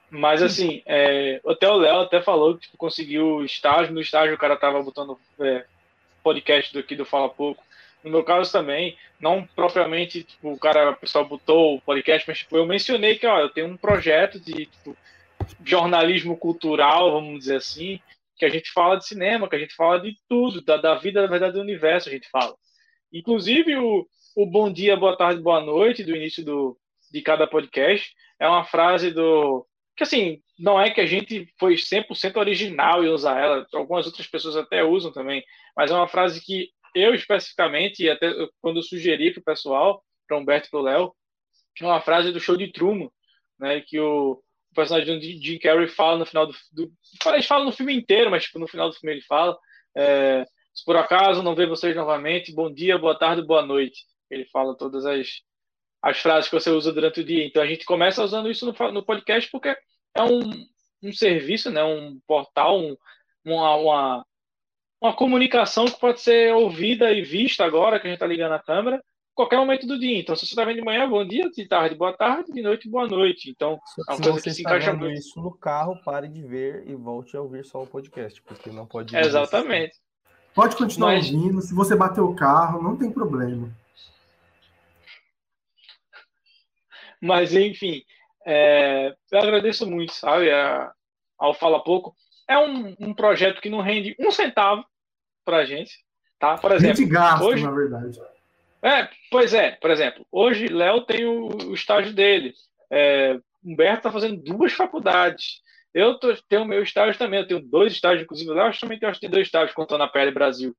[0.10, 3.94] Mas assim, é, até o Léo até falou que tipo, conseguiu estágio.
[3.94, 5.66] No estágio o cara tava botando é,
[6.24, 7.64] podcast do aqui do Fala Pouco.
[8.04, 12.40] No meu caso também, não propriamente tipo, o cara, o pessoal botou o podcast, mas
[12.40, 14.98] tipo, eu mencionei que ó, eu tenho um projeto de tipo,
[15.64, 18.00] jornalismo cultural, vamos dizer assim,
[18.38, 21.22] que a gente fala de cinema, que a gente fala de tudo, da, da vida,
[21.22, 22.56] na verdade, do universo a gente fala.
[23.12, 26.78] Inclusive o, o bom dia, boa tarde, boa noite do início do,
[27.12, 29.66] de cada podcast é uma frase do
[30.00, 34.26] que assim, não é que a gente foi 100% original em usar ela, algumas outras
[34.26, 35.44] pessoas até usam também,
[35.76, 40.02] mas é uma frase que eu especificamente, e até quando eu sugeri para o pessoal,
[40.26, 41.14] para Humberto e para o Léo,
[41.82, 43.10] é uma frase do show de Truman,
[43.60, 46.90] né, que o, o personagem de Jim Carrey fala no final do, do
[47.34, 49.58] ele fala no filme inteiro, mas tipo, no final do filme ele fala,
[49.98, 54.06] é, se por acaso não ver vocês novamente, bom dia, boa tarde, boa noite.
[54.32, 55.28] Ele fala todas as,
[56.02, 57.46] as frases que você usa durante o dia.
[57.46, 59.76] Então a gente começa usando isso no, no podcast porque
[60.16, 60.52] é um,
[61.04, 62.96] um serviço, né, um portal, um,
[63.46, 64.26] uma, uma,
[65.02, 68.64] uma, comunicação que pode ser ouvida e vista agora que a gente está ligando a
[68.64, 69.02] câmera,
[69.34, 70.20] qualquer momento do dia.
[70.20, 72.90] Então, se você está vendo de manhã, bom dia, de tarde, boa tarde, de noite,
[72.90, 73.50] boa noite.
[73.50, 75.18] Então, é uma coisa que se encaixa muito.
[75.18, 78.86] isso no carro, pare de ver e volte a ouvir só o podcast, porque não
[78.86, 79.16] pode.
[79.16, 79.96] Exatamente.
[80.54, 81.32] Pode continuar Mas...
[81.32, 83.72] ouvindo, se você bater o carro, não tem problema.
[87.22, 88.02] Mas, enfim,
[88.52, 90.92] é, eu agradeço muito, sabe, a,
[91.38, 92.16] ao Fala Pouco.
[92.48, 94.84] É um, um projeto que não rende um centavo
[95.46, 96.04] para a gente,
[96.40, 96.58] tá?
[96.58, 98.20] Por exemplo, a gente gasta, hoje, na verdade.
[98.82, 102.56] É, pois é, por exemplo, hoje Léo tem o, o estágio dele.
[102.90, 105.62] É, Humberto está fazendo duas faculdades.
[105.94, 109.14] Eu tô, tenho meu estágio também, eu tenho dois estágios, inclusive, eu acho também tenho,
[109.30, 110.76] dois estágios contando a pele Brasil.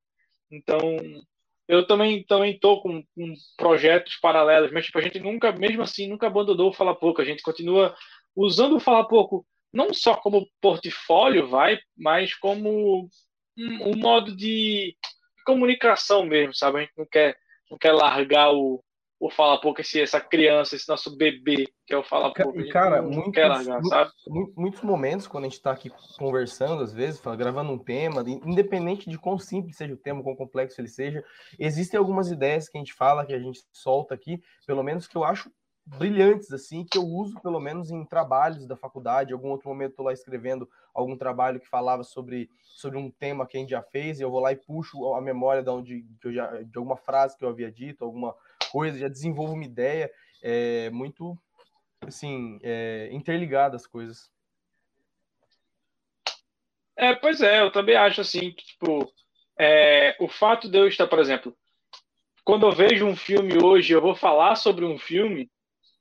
[0.50, 0.80] Então,
[1.70, 6.08] eu também também tô com, com, projetos paralelos, mas tipo, a gente nunca, mesmo assim,
[6.08, 7.20] nunca abandonou o Fala Pouco.
[7.20, 7.94] A gente continua
[8.34, 13.08] usando o Fala Pouco não só como portfólio, vai, mas como
[13.56, 14.96] um, um modo de
[15.46, 16.78] comunicação mesmo, sabe?
[16.78, 17.36] A gente não quer,
[17.70, 18.82] não quer largar o,
[19.20, 22.66] o Fala Pouco, esse, essa criança, esse nosso bebê, que é o Fala Pouco.
[22.70, 24.10] Cara, muitos, largar, sabe?
[24.56, 29.18] muitos momentos, quando a gente está aqui conversando, às vezes, gravando um tema, independente de
[29.18, 31.22] quão simples seja o tema, quão complexo ele seja,
[31.58, 35.16] existem algumas ideias que a gente fala, que a gente solta aqui, pelo menos que
[35.16, 35.52] eu acho
[35.84, 39.30] brilhantes, assim, que eu uso pelo menos em trabalhos da faculdade.
[39.30, 43.46] Em algum outro momento estou lá escrevendo algum trabalho que falava sobre, sobre um tema
[43.46, 46.02] que a gente já fez, e eu vou lá e puxo a memória de, onde,
[46.02, 46.32] de,
[46.64, 48.34] de alguma frase que eu havia dito, alguma
[48.70, 50.10] coisa, já desenvolvo uma ideia.
[50.42, 51.38] É muito,
[52.00, 54.30] assim, é, interligada as coisas.
[56.96, 59.10] É, pois é, eu também acho assim, que, tipo,
[59.58, 61.56] é, o fato de eu estar, por exemplo,
[62.44, 65.50] quando eu vejo um filme hoje, eu vou falar sobre um filme,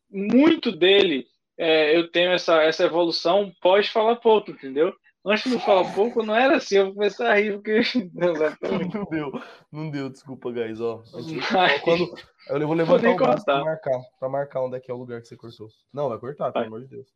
[0.10, 1.27] muito dele
[1.60, 4.93] é, eu tenho essa, essa evolução pós falar pouco, entendeu?
[5.25, 7.82] Antes de falar pouco, não era assim, eu comecei a rir porque.
[8.13, 10.79] Não, deu, não deu, desculpa, guys.
[10.79, 11.03] Ó,
[11.51, 11.82] Mas...
[11.82, 12.15] quando...
[12.50, 14.98] Eu vou levantar vou o braço pra marcar, pra marcar onde é que é o
[14.98, 15.70] lugar que você cortou.
[15.94, 17.08] Não, vai cortar, pelo amor de Deus.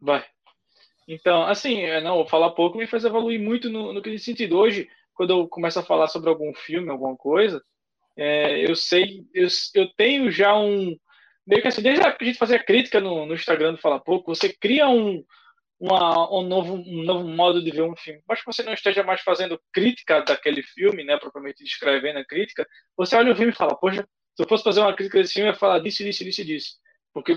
[0.00, 0.24] Vai.
[1.08, 4.58] Então, assim, é, não, falar pouco me faz evoluir muito no, no que sentido.
[4.58, 7.62] Hoje, quando eu começo a falar sobre algum filme, alguma coisa,
[8.16, 10.96] é, eu sei, eu, eu tenho já um,
[11.46, 13.78] meio que assim, desde a época que a gente fazia crítica no, no Instagram do
[13.80, 15.24] Fala Pouco, você cria um,
[15.78, 18.22] uma, um, novo, um novo modo de ver um filme.
[18.26, 22.66] Mas que você não esteja mais fazendo crítica daquele filme, né, propriamente descrevendo a crítica,
[22.96, 25.48] você olha o filme e fala, poxa, se eu fosse fazer uma crítica desse filme,
[25.48, 26.74] eu ia falar disso, disso, disso e disso.
[27.12, 27.36] Porque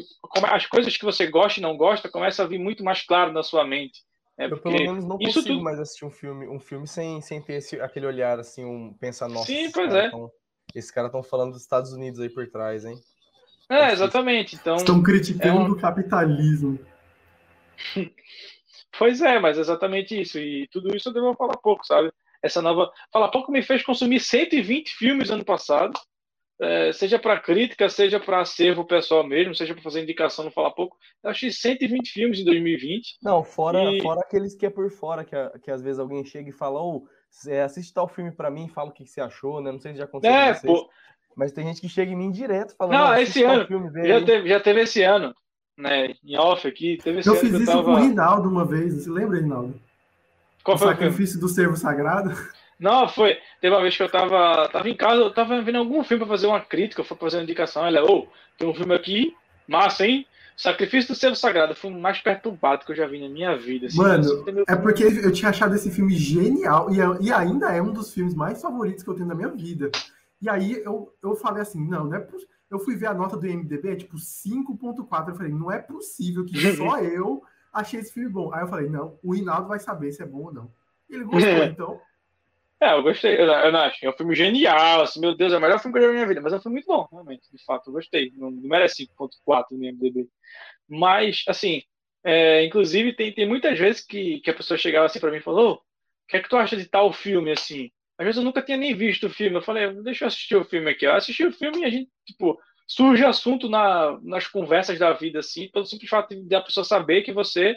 [0.50, 3.44] as coisas que você gosta e não gosta começam a vir muito mais claro na
[3.44, 4.02] sua mente.
[4.38, 4.46] Né?
[4.46, 5.64] Eu pelo menos não consigo tudo...
[5.64, 9.28] mais assistir um filme, um filme sem, sem ter esse, aquele olhar assim, um pensar,
[9.28, 10.10] nossa, Sim, pois é.
[10.10, 10.32] Tão,
[10.74, 13.00] esses caras estão falando dos Estados Unidos aí por trás, hein?
[13.70, 14.56] É, exatamente.
[14.56, 15.72] Então, Estão criticando é um...
[15.72, 16.80] o capitalismo.
[18.98, 20.40] pois é, mas é exatamente isso.
[20.40, 22.12] E tudo isso eu devo falar pouco, sabe?
[22.42, 22.92] Essa nova.
[23.12, 26.00] Falar pouco me fez consumir 120 filmes ano passado.
[26.60, 30.72] É, seja para crítica, seja para acervo pessoal mesmo, seja para fazer indicação no Falar
[30.72, 30.98] Pouco.
[31.24, 33.18] Eu achei 120 filmes em 2020.
[33.22, 34.02] Não, fora, e...
[34.02, 37.08] fora aqueles que é por fora, que, que às vezes alguém chega e fala, oh,
[37.64, 39.72] assiste tal filme para mim, fala o que, que você achou, né?
[39.72, 40.74] Não sei se já aconteceu é, com vocês.
[40.74, 40.90] Pô,
[41.36, 42.98] mas tem gente que chega em mim direto falando.
[42.98, 43.68] Não, esse ano.
[44.08, 45.36] Já teve, já teve esse ano,
[45.78, 46.16] né?
[46.26, 46.98] Em off aqui.
[47.04, 47.84] Teve esse eu ano fiz isso tava...
[47.84, 48.96] com o Rinaldo uma vez.
[48.96, 49.80] Você lembra, Rinaldo?
[50.64, 52.32] Qual o foi sacrifício do servo sagrado?
[52.80, 53.38] Não, foi.
[53.60, 56.34] Teve uma vez que eu tava, tava em casa, eu tava vendo algum filme pra
[56.34, 57.86] fazer uma crítica, foi fazer uma indicação.
[57.86, 59.36] Ela, ô, oh, tem um filme aqui,
[59.68, 60.26] massa, hein?
[60.56, 63.86] Sacrifício do Servo Sagrado foi o mais perturbado que eu já vi na minha vida.
[63.86, 67.80] Assim, Mano, assim, é porque eu tinha achado esse filme genial e, e ainda é
[67.80, 69.92] um dos filmes mais favoritos que eu tenho na minha vida.
[70.42, 72.56] E aí eu, eu falei assim, não, não é possível.
[72.70, 75.30] Eu fui ver a nota do IMDB, é tipo 5.4.
[75.30, 78.52] Eu falei, não é possível que só eu achei esse filme bom.
[78.52, 80.72] Aí eu falei, não, o Rinaldo vai saber se é bom ou não.
[81.08, 82.02] E ele gostou, então.
[82.80, 84.06] É, eu gostei, eu, eu não acho.
[84.06, 86.14] É um filme genial, assim, meu Deus, é o melhor filme que eu já vi
[86.14, 88.32] na minha vida, mas é um filme muito bom, realmente, de fato, eu gostei.
[88.36, 90.28] Não, não merece 5.4 no IMDB.
[90.90, 91.84] Mas, assim,
[92.26, 95.42] é, inclusive, tem, tem muitas vezes que, que a pessoa chegava assim pra mim e
[95.42, 95.82] falou: o
[96.28, 97.92] que é que tu acha de tal filme, assim?
[98.18, 99.58] Às vezes eu nunca tinha nem visto o filme.
[99.58, 101.06] Eu falei, deixa eu assistir o filme aqui.
[101.06, 105.40] Eu assisti o filme e a gente, tipo, surge assunto na, nas conversas da vida,
[105.40, 107.76] assim, pelo simples fato de a pessoa saber que você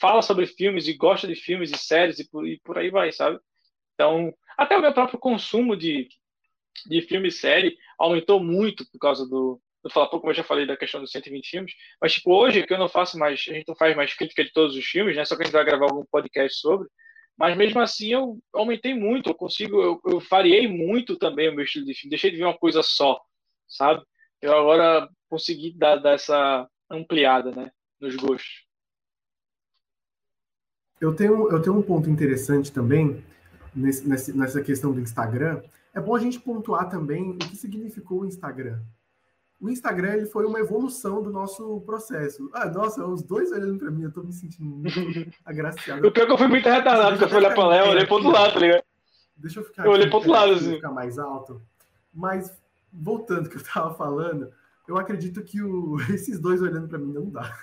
[0.00, 3.12] fala sobre filmes e gosta de filmes e séries e por, e por aí vai,
[3.12, 3.38] sabe?
[4.00, 6.08] Então, até o meu próprio consumo de,
[6.86, 10.66] de filme e série aumentou muito por causa do, do falar pouco, eu já falei
[10.66, 13.68] da questão dos 120 filmes, mas tipo, hoje que eu não faço mais, a gente
[13.68, 15.26] não faz mais crítica de todos os filmes, né?
[15.26, 16.88] Só que a gente vai gravar algum podcast sobre.
[17.36, 21.66] Mas mesmo assim eu aumentei muito, eu consigo, eu, eu variei muito também o meu
[21.66, 23.20] estilo de filme, deixei de ver uma coisa só,
[23.68, 24.02] sabe?
[24.40, 28.64] Eu agora consegui dar, dar essa ampliada, né, nos gostos.
[30.98, 33.22] Eu tenho, eu tenho um ponto interessante também
[33.74, 35.62] nesse, nessa questão do Instagram.
[35.92, 38.78] É bom a gente pontuar também o que significou o Instagram
[39.60, 42.50] o Instagram ele foi uma evolução do nosso processo.
[42.54, 44.98] Ah, nossa, os dois olhando para mim, eu tô me sentindo muito
[45.44, 46.06] agraciado.
[46.06, 48.06] O pior que eu fui muito retardado, porque eu fui olhar pra Léo, eu olhei
[48.06, 48.82] pro outro lado, tá ligado?
[49.36, 50.76] Deixa eu ficar Eu olhei pro outro lado, assim.
[50.76, 51.60] ficar mais alto.
[52.12, 52.58] Mas,
[52.90, 54.50] voltando ao que eu tava falando,
[54.88, 56.00] eu acredito que o...
[56.10, 57.54] esses dois olhando para mim não dá.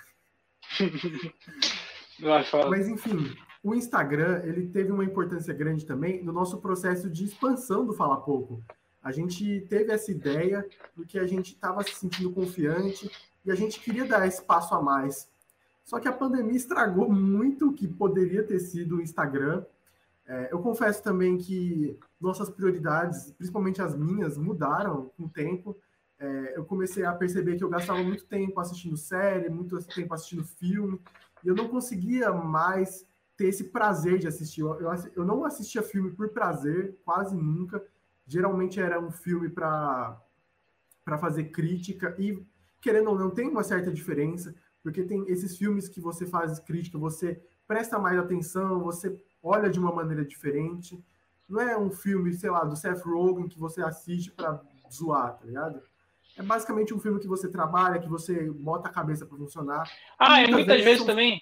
[2.70, 7.86] Mas, enfim, o Instagram, ele teve uma importância grande também no nosso processo de expansão
[7.86, 8.64] do Fala Pouco.
[9.02, 13.10] A gente teve essa ideia porque a gente estava se sentindo confiante
[13.46, 15.30] e a gente queria dar espaço a mais.
[15.84, 19.64] Só que a pandemia estragou muito o que poderia ter sido o Instagram.
[20.26, 25.78] É, eu confesso também que nossas prioridades, principalmente as minhas, mudaram com o tempo.
[26.20, 30.44] É, eu comecei a perceber que eu gastava muito tempo assistindo série, muito tempo assistindo
[30.44, 31.00] filme,
[31.44, 33.06] e eu não conseguia mais
[33.38, 34.62] ter esse prazer de assistir.
[34.62, 37.82] Eu, eu, eu não assistia filme por prazer, quase nunca.
[38.26, 40.20] Geralmente era um filme para
[41.20, 42.44] fazer crítica, e
[42.82, 46.98] querendo ou não, tem uma certa diferença, porque tem esses filmes que você faz crítica,
[46.98, 51.02] você presta mais atenção, você olha de uma maneira diferente.
[51.48, 55.46] Não é um filme, sei lá, do Seth Rogen que você assiste para zoar, tá
[55.46, 55.82] ligado?
[56.36, 59.90] É basicamente um filme que você trabalha, que você bota a cabeça para funcionar.
[60.20, 61.08] Ah, e muitas, muitas vezes, vezes são...
[61.08, 61.42] também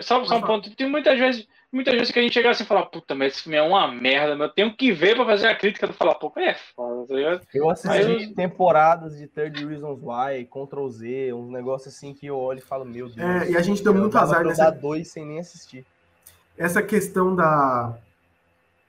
[0.00, 0.74] só, só um ponto.
[0.74, 3.42] Tem muitas vezes, muitas vezes que a gente chega assim e fala, puta, mas esse
[3.42, 6.14] filme é uma merda, mas eu tenho que ver pra fazer a crítica do falar,
[6.14, 7.40] pô, é foda, tá ligado?
[7.52, 8.34] Eu assisti eu...
[8.34, 12.84] temporadas de Third Reasons Why, Ctrl Z, uns negócios assim que eu olho e falo,
[12.84, 13.18] meu Deus.
[13.18, 14.70] É, e a gente deu muito azar nessa.
[14.70, 15.84] dois sem nem assistir.
[16.56, 17.98] Essa questão da,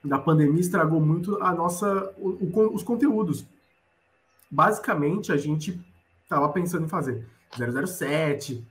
[0.02, 3.44] da pandemia estragou muito a nossa, o, o, os conteúdos.
[4.50, 5.78] Basicamente, a gente
[6.28, 8.64] tava pensando em fazer 007,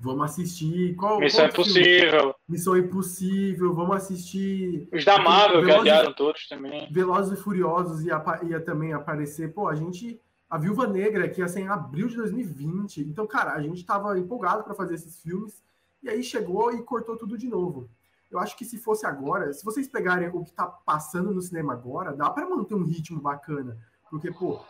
[0.00, 0.94] Vamos assistir.
[0.94, 2.20] Qual, Missão qual Impossível.
[2.20, 2.34] Filme?
[2.48, 3.74] Missão Impossível.
[3.74, 4.88] Vamos assistir.
[4.92, 6.90] Os da Marvel, que adiaram todos também.
[6.92, 9.52] Velozes e Furiosos ia, ia também aparecer.
[9.52, 10.20] Pô, a gente.
[10.48, 13.02] A Viúva Negra, que ia ser em abril de 2020.
[13.02, 15.62] Então, cara, a gente tava empolgado para fazer esses filmes.
[16.02, 17.90] E aí chegou e cortou tudo de novo.
[18.30, 21.72] Eu acho que se fosse agora, se vocês pegarem o que tá passando no cinema
[21.72, 23.76] agora, dá para manter um ritmo bacana.
[24.10, 24.60] Porque, pô,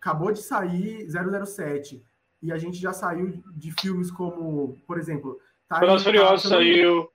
[0.00, 2.02] acabou de sair 007
[2.42, 5.38] e a gente já saiu de filmes como, por exemplo...
[5.80, 7.08] Velozes Furiosos saiu.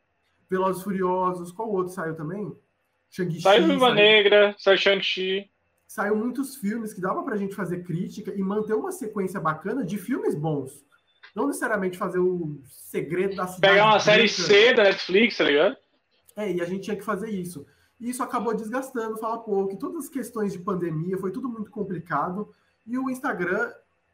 [0.50, 2.56] Velozes Furiosos, qual outro saiu também?
[3.10, 3.42] Shang-Chi.
[3.42, 3.94] Saiu Viva.
[3.94, 5.50] Negra, saiu Shang-Chi.
[5.88, 9.98] Saiu muitos filmes que dava pra gente fazer crítica e manter uma sequência bacana de
[9.98, 10.84] filmes bons.
[11.36, 13.74] Não necessariamente fazer o segredo da cidade.
[13.74, 15.78] Pegar uma série C da Netflix, tá ligado?
[16.36, 17.66] É, e a gente tinha que fazer isso.
[18.00, 19.74] E isso acabou desgastando, fala pouco.
[19.74, 22.52] E todas as questões de pandemia, foi tudo muito complicado.
[22.86, 23.72] E o Instagram,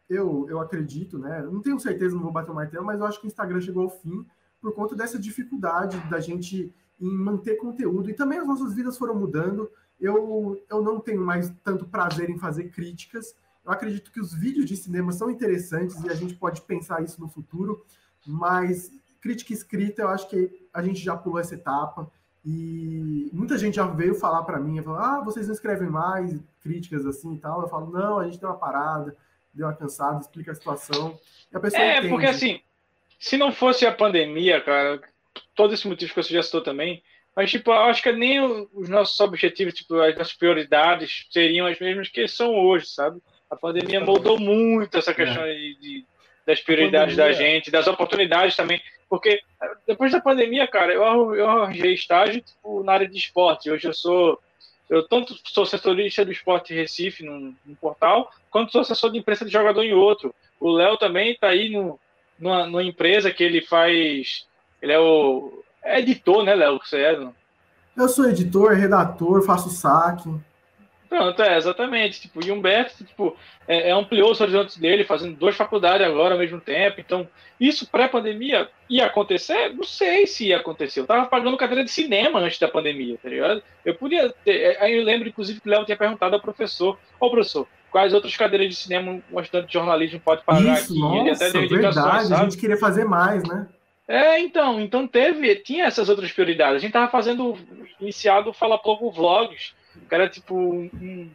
[0.09, 1.41] eu, eu acredito, né?
[1.43, 3.83] Não tenho certeza, não vou bater o martelo, mas eu acho que o Instagram chegou
[3.83, 4.25] ao fim
[4.59, 8.09] por conta dessa dificuldade da gente em manter conteúdo.
[8.09, 9.69] E também as nossas vidas foram mudando.
[10.01, 13.35] Eu, eu não tenho mais tanto prazer em fazer críticas.
[13.63, 17.21] Eu acredito que os vídeos de cinema são interessantes e a gente pode pensar isso
[17.21, 17.85] no futuro,
[18.25, 18.91] mas
[19.21, 22.09] crítica escrita, eu acho que a gente já pulou essa etapa.
[22.43, 27.05] E muita gente já veio falar para mim, falou, ah, vocês não escrevem mais críticas
[27.05, 27.61] assim e tal.
[27.61, 29.15] Eu falo, não, a gente tem uma parada
[29.59, 31.19] deu uma cansada, explica a situação.
[31.53, 32.09] A é, entende.
[32.09, 32.61] porque assim,
[33.19, 35.01] se não fosse a pandemia, cara,
[35.53, 37.03] todo esse motivo que você já citou também,
[37.35, 41.79] mas tipo, eu acho que nem os nossos objetivos, tipo, as nossas prioridades seriam as
[41.79, 43.21] mesmas que são hoje, sabe?
[43.49, 45.53] A pandemia moldou muito essa questão é.
[45.53, 46.05] de, de,
[46.45, 49.41] das prioridades da gente, das oportunidades também, porque
[49.87, 53.71] depois da pandemia, cara, eu, eu arranjei estágio tipo, na área de esporte.
[53.71, 54.39] Hoje eu sou
[54.89, 59.45] eu tanto sou assessorista do Esporte Recife num, num, portal, quanto sou assessor de imprensa
[59.45, 60.33] de jogador em outro.
[60.59, 61.99] O Léo também está aí no,
[62.39, 64.47] numa, numa, empresa que ele faz.
[64.81, 65.63] Ele é o.
[65.83, 66.79] É editor, né, Léo?
[66.83, 67.17] Você é?
[67.17, 67.33] Não?
[67.95, 70.29] Eu sou editor, redator, faço saque.
[71.09, 72.21] Pronto, é, exatamente.
[72.21, 73.35] Tipo, e Humberto, tipo,
[73.67, 77.01] é, é, ampliou os horizontes dele, fazendo duas faculdades agora ao mesmo tempo.
[77.01, 77.27] Então,
[77.59, 79.73] isso pré-pandemia ia acontecer?
[79.73, 80.99] Não sei se ia acontecer.
[80.99, 83.63] Eu tava pagando cadeira de cinema antes da pandemia, tá ligado?
[83.83, 84.61] Eu podia ter.
[84.61, 88.13] É, aí eu lembro, inclusive, que o Léo tinha perguntado ao professor: Ô, professor, quais
[88.13, 90.99] outras cadeiras de cinema um estudante de jornalismo pode pagar isso, aqui?
[90.99, 92.33] Nossa, Ele até deu verdade, sabe?
[92.33, 93.67] a gente queria fazer mais, né?
[94.07, 96.77] É, então, então teve, tinha essas outras prioridades.
[96.77, 97.57] A gente tava fazendo,
[97.99, 99.73] iniciado Fala Pouco Vlogs,
[100.07, 101.29] que era tipo um,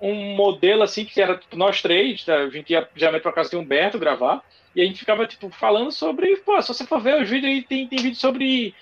[0.00, 2.36] um modelo assim, que era tipo, nós três, tá?
[2.36, 4.42] a gente ia geralmente para casa de Humberto gravar,
[4.74, 7.62] e a gente ficava tipo falando sobre, pô, se você for ver os vídeos aí,
[7.62, 8.74] tem, tem vídeo sobre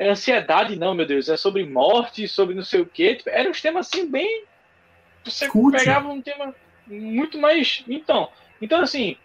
[0.00, 3.16] ansiedade, não, meu Deus, é sobre morte, sobre não sei o quê.
[3.16, 4.44] Tipo, era uns temas assim bem.
[5.24, 5.78] Você Escute.
[5.78, 6.54] pegava um tema
[6.86, 7.84] muito mais.
[7.88, 8.30] Então,
[8.62, 9.16] então assim,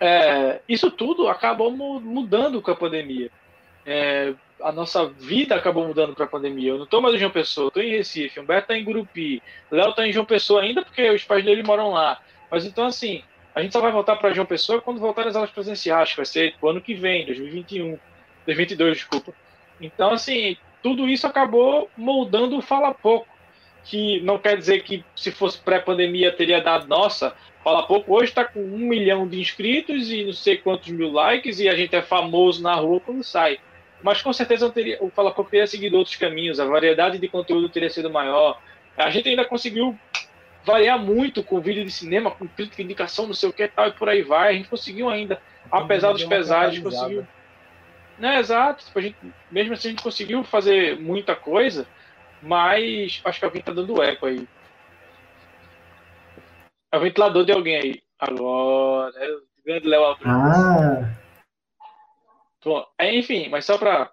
[0.00, 3.30] é, isso tudo acabou mudando com a pandemia.
[3.86, 6.70] É, a nossa vida acabou mudando para a pandemia.
[6.70, 8.40] Eu não estou mais em João Pessoa, estou em Recife.
[8.40, 9.42] Humberto está em Gurupi.
[9.70, 12.20] Léo está em João Pessoa ainda porque os pais dele moram lá.
[12.50, 13.22] Mas então, assim,
[13.54, 16.26] a gente só vai voltar para João Pessoa quando voltar as aulas presenciais, que vai
[16.26, 17.98] ser o ano que vem, 2021.
[18.46, 19.32] 2022, desculpa.
[19.80, 23.26] Então, assim, tudo isso acabou moldando o Fala Pouco.
[23.84, 27.34] Que não quer dizer que se fosse pré-pandemia teria dado, nossa,
[27.64, 31.58] Fala Pouco hoje está com um milhão de inscritos e não sei quantos mil likes
[31.58, 33.58] e a gente é famoso na rua quando sai
[34.02, 37.68] mas com certeza teria, o Fala Pouco teria seguido outros caminhos, a variedade de conteúdo
[37.68, 38.60] teria sido maior.
[38.96, 39.98] A gente ainda conseguiu
[40.64, 43.92] variar muito com vídeo de cinema, com crítica, indicação, não sei o que tal, e
[43.92, 44.50] por aí vai.
[44.50, 45.40] A gente conseguiu ainda,
[45.70, 47.26] apesar dos pesares, conseguiu.
[48.18, 48.84] Né, exato.
[48.84, 49.16] Tipo, a gente,
[49.50, 51.86] mesmo assim, a gente conseguiu fazer muita coisa,
[52.40, 54.46] mas acho que alguém tá dando eco aí.
[56.92, 58.02] É o ventilador de alguém aí.
[58.18, 60.26] Agora, é o grande Léo Alves.
[60.26, 61.21] Ah.
[62.64, 64.12] Bom, é, enfim, mas só para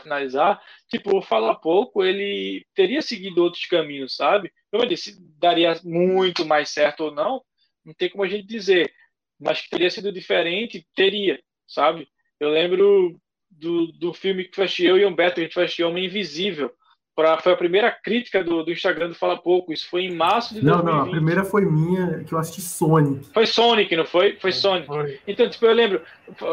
[0.00, 4.52] finalizar, tipo, falar pouco, ele teria seguido outros caminhos, sabe?
[4.72, 7.42] Eu disse, daria muito mais certo ou não,
[7.84, 8.92] não tem como a gente dizer,
[9.38, 12.08] mas que teria sido diferente, teria, sabe?
[12.40, 16.06] Eu lembro do, do filme que foi eu e o Humberto, a gente assistir Homem
[16.06, 16.74] Invisível,
[17.14, 19.72] Pra, foi a primeira crítica do, do Instagram do Fala Pouco.
[19.72, 20.96] Isso foi em março de não, 2020.
[20.96, 23.26] Não, a primeira foi minha, que eu assisti Sonic.
[23.32, 24.36] Foi Sonic, não foi?
[24.40, 24.86] Foi Sonic.
[24.86, 25.20] Foi.
[25.26, 26.02] Então, tipo, eu lembro,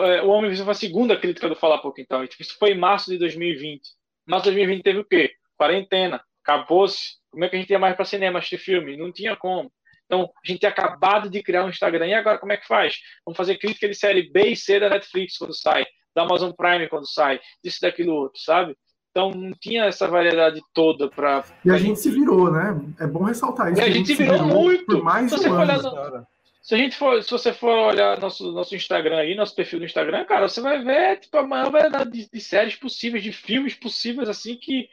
[0.06, 2.26] é, o Homem Invisível foi a segunda crítica do Fala Pouco, então.
[2.28, 3.82] Tipo, isso foi em março de 2020.
[4.28, 5.32] Março de 2020 teve o quê?
[5.58, 6.22] Quarentena.
[6.44, 7.20] Acabou-se.
[7.32, 8.98] Como é que a gente ia mais para cinema assistir filme?
[8.98, 9.72] Não tinha como.
[10.06, 12.06] Então, a gente tinha acabado de criar um Instagram.
[12.06, 12.96] E agora, como é que faz?
[13.26, 16.90] Vamos fazer crítica de série B e C da Netflix quando sai, da Amazon Prime
[16.90, 18.76] quando sai, disso, daquilo, outro, sabe?
[19.12, 21.44] Então não tinha essa variedade toda para.
[21.66, 22.80] E a gente se virou, né?
[23.00, 23.82] É bom ressaltar isso.
[23.82, 24.86] E a, gente, se virou, virou muito.
[24.86, 26.26] Por mais se, um ano,
[26.62, 29.86] se a gente for, se você for olhar nosso, nosso Instagram aí, nosso perfil do
[29.86, 33.76] Instagram, cara, você vai ver tipo, a maior variedade de, de séries possíveis, de filmes
[33.76, 34.88] possíveis, assim, que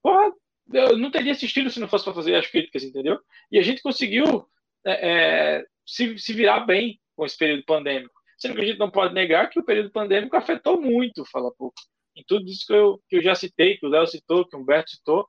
[0.00, 0.32] porra,
[0.72, 3.18] eu não teria assistido se não fosse para fazer as críticas, entendeu?
[3.50, 4.46] E a gente conseguiu
[4.86, 5.10] é,
[5.58, 8.14] é, se, se virar bem com esse período pandêmico.
[8.38, 11.74] Sendo que a gente não pode negar que o período pandêmico afetou muito, fala pouco
[12.16, 14.60] em tudo isso que eu, que eu já citei, que o Léo citou, que o
[14.60, 15.28] Humberto citou.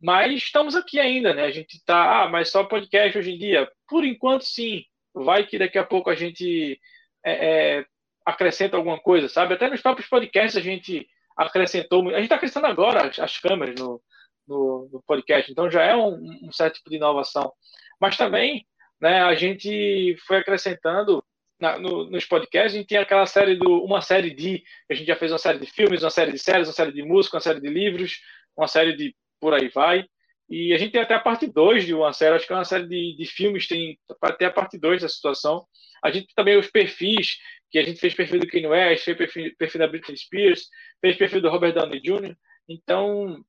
[0.00, 1.44] Mas estamos aqui ainda, né?
[1.44, 3.70] A gente está, ah, mas só podcast hoje em dia.
[3.88, 4.84] Por enquanto, sim.
[5.12, 6.80] Vai que daqui a pouco a gente
[7.24, 7.86] é, é,
[8.24, 9.54] acrescenta alguma coisa, sabe?
[9.54, 11.06] Até nos próprios podcasts a gente
[11.36, 12.08] acrescentou.
[12.08, 14.00] A gente está acrescentando agora as, as câmeras no,
[14.46, 16.14] no, no, podcast, então já é um,
[16.44, 17.52] um certo tipo de inovação.
[18.00, 18.66] Mas também,
[19.00, 19.22] né?
[19.22, 21.22] A gente foi acrescentando
[21.60, 25.06] na, no, nos podcasts, a gente tinha aquela série do uma série de a gente
[25.06, 27.40] já fez uma série de filmes, uma série de séries, uma série de música, uma
[27.40, 28.20] série de livros,
[28.56, 30.04] uma série de por aí vai.
[30.48, 32.64] E a gente tem até a parte 2 de uma série, acho que é uma
[32.64, 35.64] série de, de filmes, tem até a parte 2 da situação.
[36.02, 37.36] A gente também os perfis,
[37.70, 40.66] que a gente fez perfil do Kanye West, fez perfil, perfil da Britney Spears,
[41.00, 42.34] fez perfil do Robert Downey Jr.
[42.68, 43.44] Então,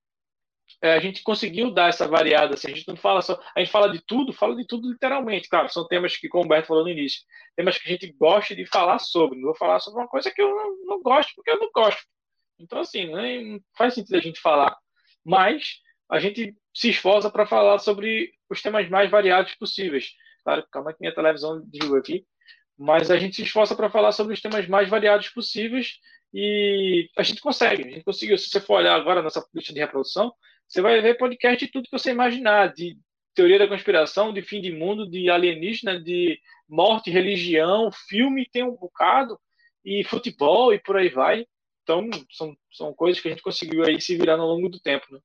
[0.81, 2.53] é, a gente conseguiu dar essa variada.
[2.53, 3.39] Assim, a gente não fala só.
[3.55, 5.49] A gente fala de tudo, fala de tudo literalmente.
[5.49, 7.21] Claro, são temas que, como o Humberto falou no início,
[7.55, 9.37] temas que a gente gosta de falar sobre.
[9.37, 12.01] Não vou falar sobre uma coisa que eu não, não gosto, porque eu não gosto.
[12.59, 14.77] Então, assim, não faz sentido a gente falar.
[15.25, 20.11] Mas a gente se esforça para falar sobre os temas mais variados possíveis.
[20.43, 22.25] Claro, calma que minha televisão desligou aqui.
[22.77, 25.99] Mas a gente se esforça para falar sobre os temas mais variados possíveis
[26.33, 27.83] e a gente consegue.
[27.83, 28.37] A gente conseguiu.
[28.37, 30.33] Se você for olhar agora nessa lista de reprodução,
[30.71, 32.97] você vai ver podcast de tudo que você imaginar, de
[33.35, 38.77] teoria da conspiração, de fim de mundo, de alienígena, de morte, religião, filme tem um
[38.77, 39.37] bocado,
[39.83, 41.45] e futebol e por aí vai.
[41.83, 45.05] Então, são, são coisas que a gente conseguiu aí se virar ao longo do tempo,
[45.11, 45.19] né?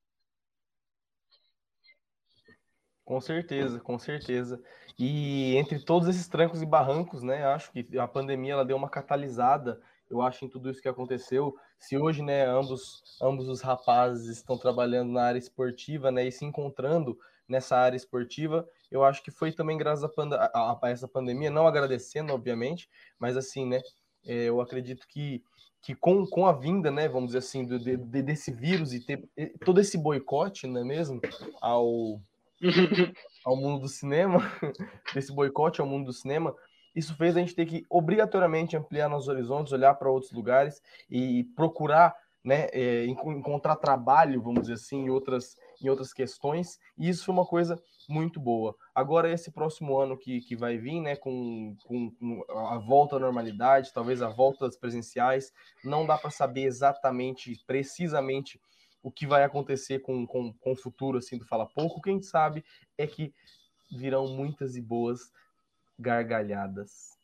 [3.05, 4.61] Com certeza, com certeza.
[4.99, 8.89] E entre todos esses trancos e barrancos, né, acho que a pandemia ela deu uma
[8.89, 11.55] catalisada eu acho, em tudo isso que aconteceu.
[11.79, 16.43] Se hoje, né, ambos, ambos os rapazes estão trabalhando na área esportiva, né, e se
[16.43, 17.17] encontrando
[17.47, 21.49] nessa área esportiva, eu acho que foi também graças a, pand a, a essa pandemia,
[21.49, 23.81] não agradecendo, obviamente, mas assim, né,
[24.25, 25.43] é, eu acredito que,
[25.81, 29.23] que com, com a vinda, né, vamos dizer assim, do, de, desse vírus e ter
[29.63, 31.21] todo esse boicote, não é mesmo,
[31.61, 32.21] ao,
[33.45, 34.39] ao mundo do cinema,
[35.13, 36.53] desse boicote ao mundo do cinema,
[36.97, 41.43] isso fez a gente ter que obrigatoriamente ampliar nossos horizontes, olhar para outros lugares e
[41.55, 47.25] procurar né, é, encontrar trabalho, vamos dizer assim, em outras, em outras questões, e isso
[47.25, 47.79] foi uma coisa
[48.09, 48.73] muito boa.
[48.95, 53.19] Agora, esse próximo ano que, que vai vir, né, com, com, com a volta à
[53.19, 55.51] normalidade, talvez a volta das presenciais,
[55.83, 58.59] não dá para saber exatamente, precisamente,
[59.03, 62.01] o que vai acontecer com, com, com o futuro, assim, do Fala Pouco.
[62.01, 62.63] Quem sabe
[62.97, 63.33] é que
[63.91, 65.31] virão muitas e boas
[65.99, 67.17] gargalhadas.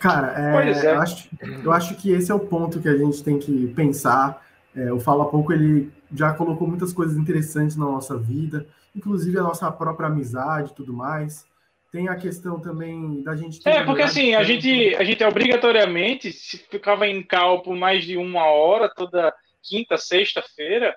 [0.00, 0.86] Cara, é, é.
[0.92, 1.28] Eu, acho,
[1.64, 4.44] eu acho que esse é o ponto que a gente tem que pensar.
[4.76, 9.42] É, o Fala Pouco ele já colocou muitas coisas interessantes na nossa vida, inclusive a
[9.42, 11.46] nossa própria amizade e tudo mais.
[11.90, 13.66] Tem a questão também da gente.
[13.66, 18.16] é, porque assim, a gente, a gente obrigatoriamente se ficava em cal por mais de
[18.16, 19.32] uma hora toda
[19.62, 20.94] quinta, sexta-feira,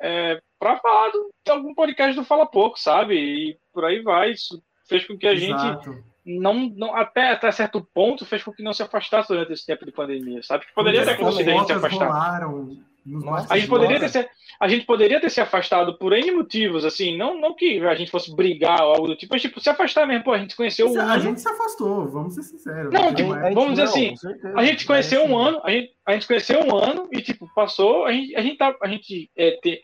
[0.00, 3.16] é, para falar de algum podcast do Fala Pouco, sabe?
[3.16, 4.30] E por aí vai.
[4.30, 5.92] Isso fez com que a Exato.
[5.92, 9.64] gente não, não até, até certo ponto fez com que não se afastasse durante esse
[9.64, 10.66] tempo de pandemia, sabe?
[10.66, 12.06] Que poderia ter acontecido a gente se afastar.
[12.06, 14.28] Rolaram, Nossa, a, gente poderia ter se,
[14.58, 18.10] a gente poderia ter se afastado por N motivos, assim, não, não que a gente
[18.10, 20.92] fosse brigar ou algo do tipo, mas tipo, se afastar mesmo, pô, a gente conheceu
[20.92, 21.22] um A ano.
[21.22, 22.92] gente se afastou, vamos ser sinceros.
[22.92, 24.14] Não, tipo, vamos dizer assim,
[24.56, 28.04] a gente conheceu um ano, a gente, a gente conheceu um ano e, tipo, passou,
[28.04, 29.80] a gente, a gente, tá, a gente, é, tem,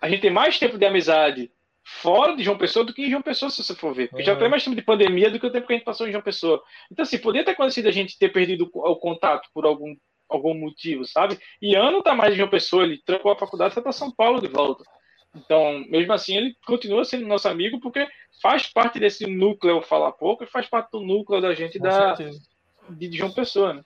[0.00, 1.50] a gente tem mais tempo de amizade
[2.02, 4.08] fora de João Pessoa do que em João Pessoa, se você for ver.
[4.08, 4.26] Porque uhum.
[4.26, 6.12] já tem mais tempo de pandemia do que o tempo que a gente passou em
[6.12, 6.62] João Pessoa.
[6.90, 9.94] Então, assim, poderia ter acontecido a gente ter perdido o contato por algum
[10.28, 11.38] algum motivo, sabe?
[11.60, 14.10] E ano tá mais de uma pessoa, ele trancou a faculdade e foi para São
[14.10, 14.84] Paulo de volta.
[15.34, 18.06] Então, mesmo assim, ele continua sendo nosso amigo porque
[18.42, 22.14] faz parte desse núcleo Fala Pouco e faz parte do núcleo da gente da,
[22.90, 23.82] de João Pessoa, né?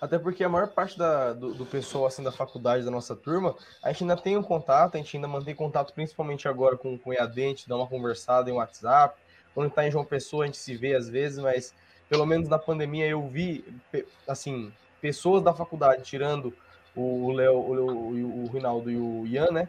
[0.00, 3.56] Até porque a maior parte da, do, do, pessoal assim, da faculdade da nossa turma,
[3.82, 7.10] a gente ainda tem um contato, a gente ainda mantém contato, principalmente agora com, com
[7.10, 9.20] o EAD, a gente dá uma conversada em WhatsApp.
[9.54, 11.74] Quando está em João Pessoa, a gente se vê às vezes, mas
[12.08, 13.64] pelo menos na pandemia eu vi,
[14.26, 16.54] assim, pessoas da faculdade, tirando
[16.94, 19.68] o Léo, o, o Rinaldo e o Ian, né?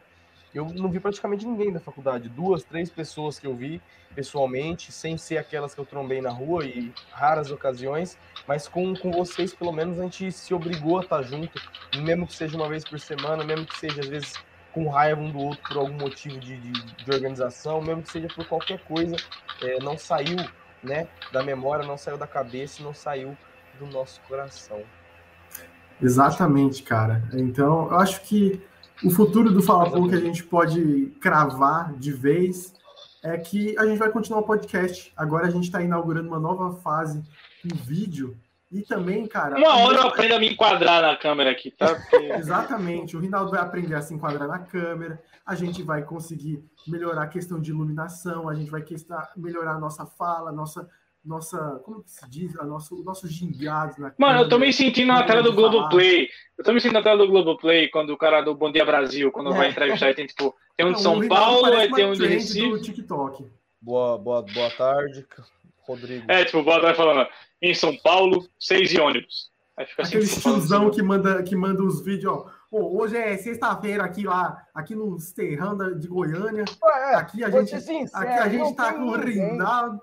[0.54, 2.28] Eu não vi praticamente ninguém da faculdade.
[2.28, 3.82] Duas, três pessoas que eu vi
[4.16, 9.12] pessoalmente, sem ser aquelas que eu trombei na rua e raras ocasiões, mas com, com
[9.12, 11.62] vocês, pelo menos, a gente se obrigou a estar junto,
[11.98, 14.34] mesmo que seja uma vez por semana, mesmo que seja, às vezes,
[14.74, 18.28] com raiva um do outro por algum motivo de, de, de organização, mesmo que seja
[18.30, 19.16] por qualquer coisa,
[19.62, 20.38] é, não saiu
[20.84, 23.38] né, da memória, não saiu da cabeça, não saiu
[23.78, 24.82] do nosso coração.
[26.02, 27.22] Exatamente, cara.
[27.34, 28.62] Então, eu acho que
[29.04, 32.74] o futuro do Fala Pouco que a gente pode cravar de vez
[33.24, 35.12] é que a gente vai continuar o podcast.
[35.16, 37.24] Agora a gente está inaugurando uma nova fase
[37.66, 38.38] em vídeo.
[38.72, 39.58] E também, cara.
[39.58, 41.96] Uma hora eu aprendo a me enquadrar na câmera aqui, tá?
[41.96, 42.18] Porque...
[42.34, 43.18] Exatamente.
[43.18, 45.20] O Rinaldo vai aprender a se enquadrar na câmera.
[45.46, 48.48] A gente vai conseguir melhorar a questão de iluminação.
[48.48, 48.86] A gente vai
[49.36, 50.88] melhorar a nossa fala, nossa
[51.24, 54.72] nossa, como que se diz, a nosso, o nosso gingado na Mano, eu tô me
[54.72, 56.30] sentindo na tela do Globoplay.
[56.58, 59.32] Eu tô me sentindo na tela do Globoplay quando o cara do Bom Dia Brasil,
[59.32, 59.58] quando é.
[59.58, 62.70] vai entrevistar, tem tipo, tem um de São Paulo, aí tem um de Recife.
[62.70, 63.46] Do TikTok.
[63.82, 65.26] Boa, boa, boa tarde,
[65.82, 66.26] Rodrigo.
[66.32, 67.28] É, tipo, boa tarde falando,
[67.62, 69.50] em São Paulo, seis de ônibus.
[69.78, 70.92] Aí fica assim, Aquele tiozão assim.
[70.92, 72.46] que manda, que manda os vídeos, ó.
[72.70, 76.66] Pô, hoje é sexta-feira aqui lá, aqui no Terrão de Goiânia.
[76.84, 80.02] É, aqui a gente, sincero, aqui a gente tá com o Rinaldo.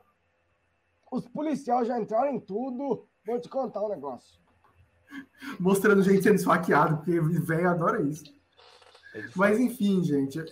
[1.16, 3.06] Os policiais já entraram em tudo.
[3.26, 4.38] Vou te contar um negócio.
[5.58, 8.24] Mostrando gente sendo esfaqueado, porque velho adora isso.
[9.14, 10.44] É Mas enfim, gente.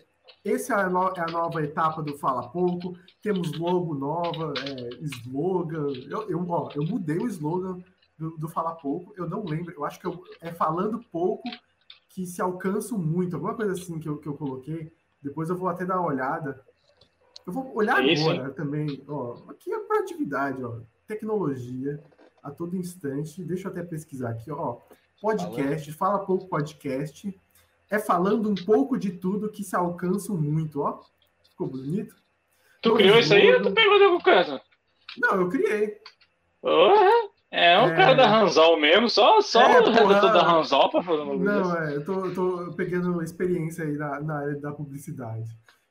[0.43, 2.97] Essa é a, no, é a, nova etapa do Fala Pouco.
[3.23, 5.93] Temos logo nova, é, slogan.
[6.09, 7.79] Eu, eu, ó, eu mudei o slogan
[8.19, 9.13] do, do Fala Pouco.
[9.19, 9.75] Eu não lembro.
[9.75, 11.47] Eu acho que eu, é falando pouco
[12.09, 13.37] que se alcança muito.
[13.37, 14.91] Alguma coisa assim que eu, que eu coloquei.
[15.23, 16.65] Depois eu vou até dar uma olhada.
[17.47, 19.05] Eu vou olhar é agora também.
[19.07, 22.03] Ó, aqui é produtividade, ó, tecnologia
[22.43, 23.45] a todo instante.
[23.45, 24.79] Deixa eu até pesquisar aqui, ó.
[25.21, 27.35] Podcast, fala pouco podcast.
[27.91, 31.01] É falando um pouco de tudo que se alcança muito, ó.
[31.51, 32.17] Ficou bonito?
[32.83, 34.61] Tu criou isso aí ou tu pegou de algum casa?
[35.19, 35.99] Não, eu criei.
[36.63, 37.97] Oh, é um é...
[37.97, 41.77] cara da Ranzol mesmo, só, só é, o redator da Ranzol para fazer uma Não,
[41.77, 45.49] é, eu tô, tô pegando experiência aí na, na área da publicidade.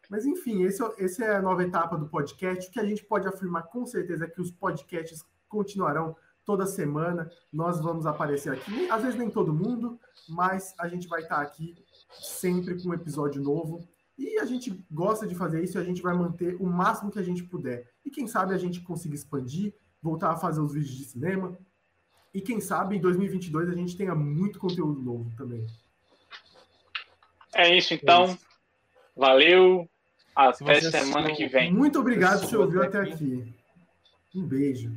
[0.09, 2.69] Mas enfim, esse, é essa é a nova etapa do podcast.
[2.69, 7.31] O que a gente pode afirmar com certeza é que os podcasts continuarão toda semana.
[7.51, 11.75] Nós vamos aparecer aqui, às vezes nem todo mundo, mas a gente vai estar aqui
[12.11, 13.87] sempre com um episódio novo.
[14.17, 17.19] E a gente gosta de fazer isso e a gente vai manter o máximo que
[17.19, 17.89] a gente puder.
[18.05, 21.57] E quem sabe a gente consiga expandir, voltar a fazer os vídeos de cinema.
[22.33, 25.65] E quem sabe em 2022 a gente tenha muito conteúdo novo também.
[27.55, 28.25] É isso então.
[28.25, 28.39] É isso.
[29.15, 29.89] Valeu.
[30.35, 31.71] Até semana que vem.
[31.71, 33.53] Muito obrigado por você ouviu até aqui.
[34.35, 34.91] Um beijo.